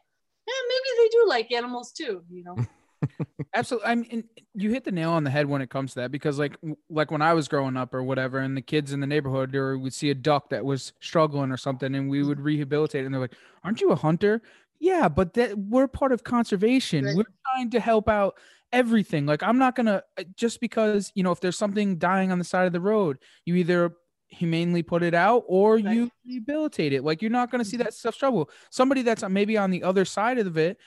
[0.48, 2.56] yeah, maybe they do like animals too, you know.
[3.54, 3.88] Absolutely.
[3.88, 6.38] I mean, you hit the nail on the head when it comes to that because,
[6.38, 6.56] like,
[6.90, 9.78] like when I was growing up or whatever, and the kids in the neighborhood or
[9.78, 13.14] would see a duck that was struggling or something, and we would rehabilitate, it, and
[13.14, 13.34] they're like,
[13.64, 14.42] "Aren't you a hunter?"
[14.78, 17.04] Yeah, but that we're part of conservation.
[17.04, 17.16] Right.
[17.16, 18.38] We're trying to help out
[18.72, 19.26] everything.
[19.26, 22.44] Like, I'm not gonna uh, just because you know if there's something dying on the
[22.44, 23.94] side of the road, you either
[24.28, 25.94] humanely put it out or right.
[25.94, 27.04] you rehabilitate it.
[27.04, 27.84] Like, you're not gonna see mm-hmm.
[27.84, 28.50] that stuff struggle.
[28.70, 30.78] Somebody that's maybe on the other side of it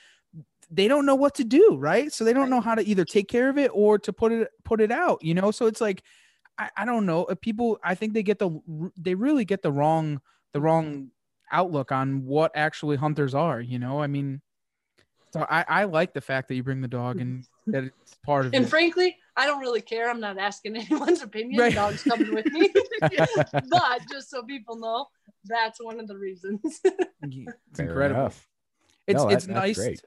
[0.72, 2.12] they don't know what to do, right?
[2.14, 4.50] So they don't know how to either take care of it or to put it
[4.64, 5.52] put it out, you know.
[5.52, 6.04] So it's like
[6.58, 7.24] I, I don't know.
[7.24, 8.60] Uh, people I think they get the
[8.98, 10.22] they really get the wrong
[10.54, 11.10] the wrong
[11.52, 14.02] outlook on what actually hunters are, you know.
[14.02, 14.42] I mean
[15.32, 18.46] so I, I like the fact that you bring the dog and that it's part
[18.48, 18.68] of and it.
[18.68, 20.10] frankly, I don't really care.
[20.10, 21.60] I'm not asking anyone's opinion.
[21.60, 21.70] Right.
[21.70, 22.72] The dog's coming with me.
[23.02, 25.08] but just so people know,
[25.46, 26.82] that's one of the reasons.
[27.24, 28.22] it's incredible.
[28.22, 28.48] Enough.
[29.08, 29.78] It's no, that, it's nice.
[29.78, 30.02] Great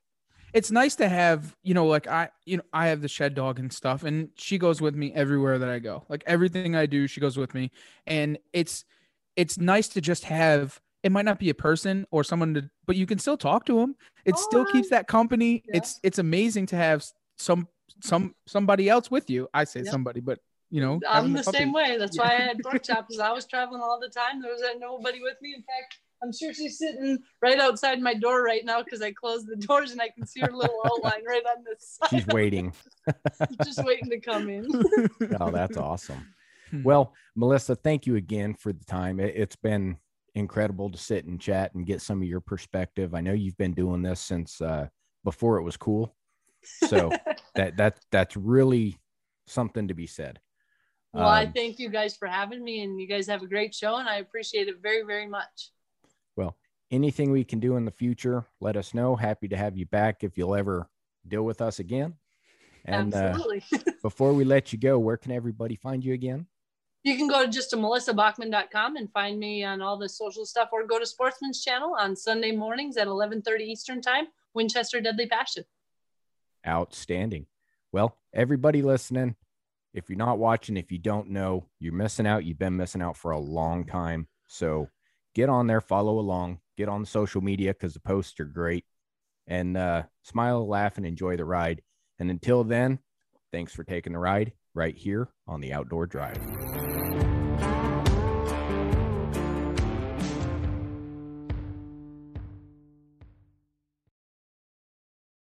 [0.53, 3.59] it's nice to have you know like i you know i have the shed dog
[3.59, 6.05] and stuff and she goes with me everywhere that i go.
[6.09, 7.71] Like everything i do she goes with me.
[8.07, 8.85] And it's
[9.37, 12.97] it's nice to just have it might not be a person or someone to but
[12.97, 15.63] you can still talk to them it oh, still keeps that company.
[15.67, 15.79] Yeah.
[15.79, 17.05] it's it's amazing to have
[17.39, 17.69] some
[18.03, 19.49] some somebody else with you.
[19.55, 20.39] I say somebody but
[20.71, 21.97] you know i'm the same way.
[21.99, 24.43] That's why i had pork because i was traveling all the time.
[24.43, 25.55] There was nobody with me.
[25.55, 29.49] In fact I'm sure she's sitting right outside my door right now because I closed
[29.49, 32.11] the doors and I can see her little outline right on this side.
[32.11, 32.73] She's waiting.
[33.65, 34.67] just waiting to come in.
[35.41, 36.27] oh, that's awesome.
[36.71, 36.83] Hmm.
[36.85, 39.19] Well, Melissa, thank you again for the time.
[39.19, 39.97] It's been
[40.35, 43.15] incredible to sit and chat and get some of your perspective.
[43.15, 44.87] I know you've been doing this since uh,
[45.25, 46.15] before it was cool,
[46.89, 47.11] so
[47.55, 48.97] that that that's really
[49.47, 50.41] something to be said.
[51.13, 53.75] Well, um, I thank you guys for having me, and you guys have a great
[53.75, 55.71] show, and I appreciate it very, very much.
[56.93, 59.17] Anything we can do in the future, let us know.
[59.17, 60.91] Happy to have you back if you'll ever
[61.27, 62.15] deal with us again.
[62.85, 63.39] And uh,
[64.03, 66.47] before we let you go, where can everybody find you again?
[67.03, 70.69] You can go to just to melissabachman.com and find me on all the social stuff
[70.71, 75.65] or go to Sportsman's Channel on Sunday mornings at 11:30 Eastern Time, Winchester Deadly Passion.
[76.67, 77.47] Outstanding.
[77.91, 79.35] Well, everybody listening,
[79.95, 82.45] if you're not watching, if you don't know, you're missing out.
[82.45, 84.29] You've been missing out for a long time.
[84.47, 84.89] So
[85.35, 88.85] get on there, follow along, get on social media because the posts are great,
[89.47, 91.83] and uh, smile, laugh, and enjoy the ride.
[92.19, 92.99] And until then,
[93.53, 96.39] thanks for taking the ride right here on the Outdoor Drive.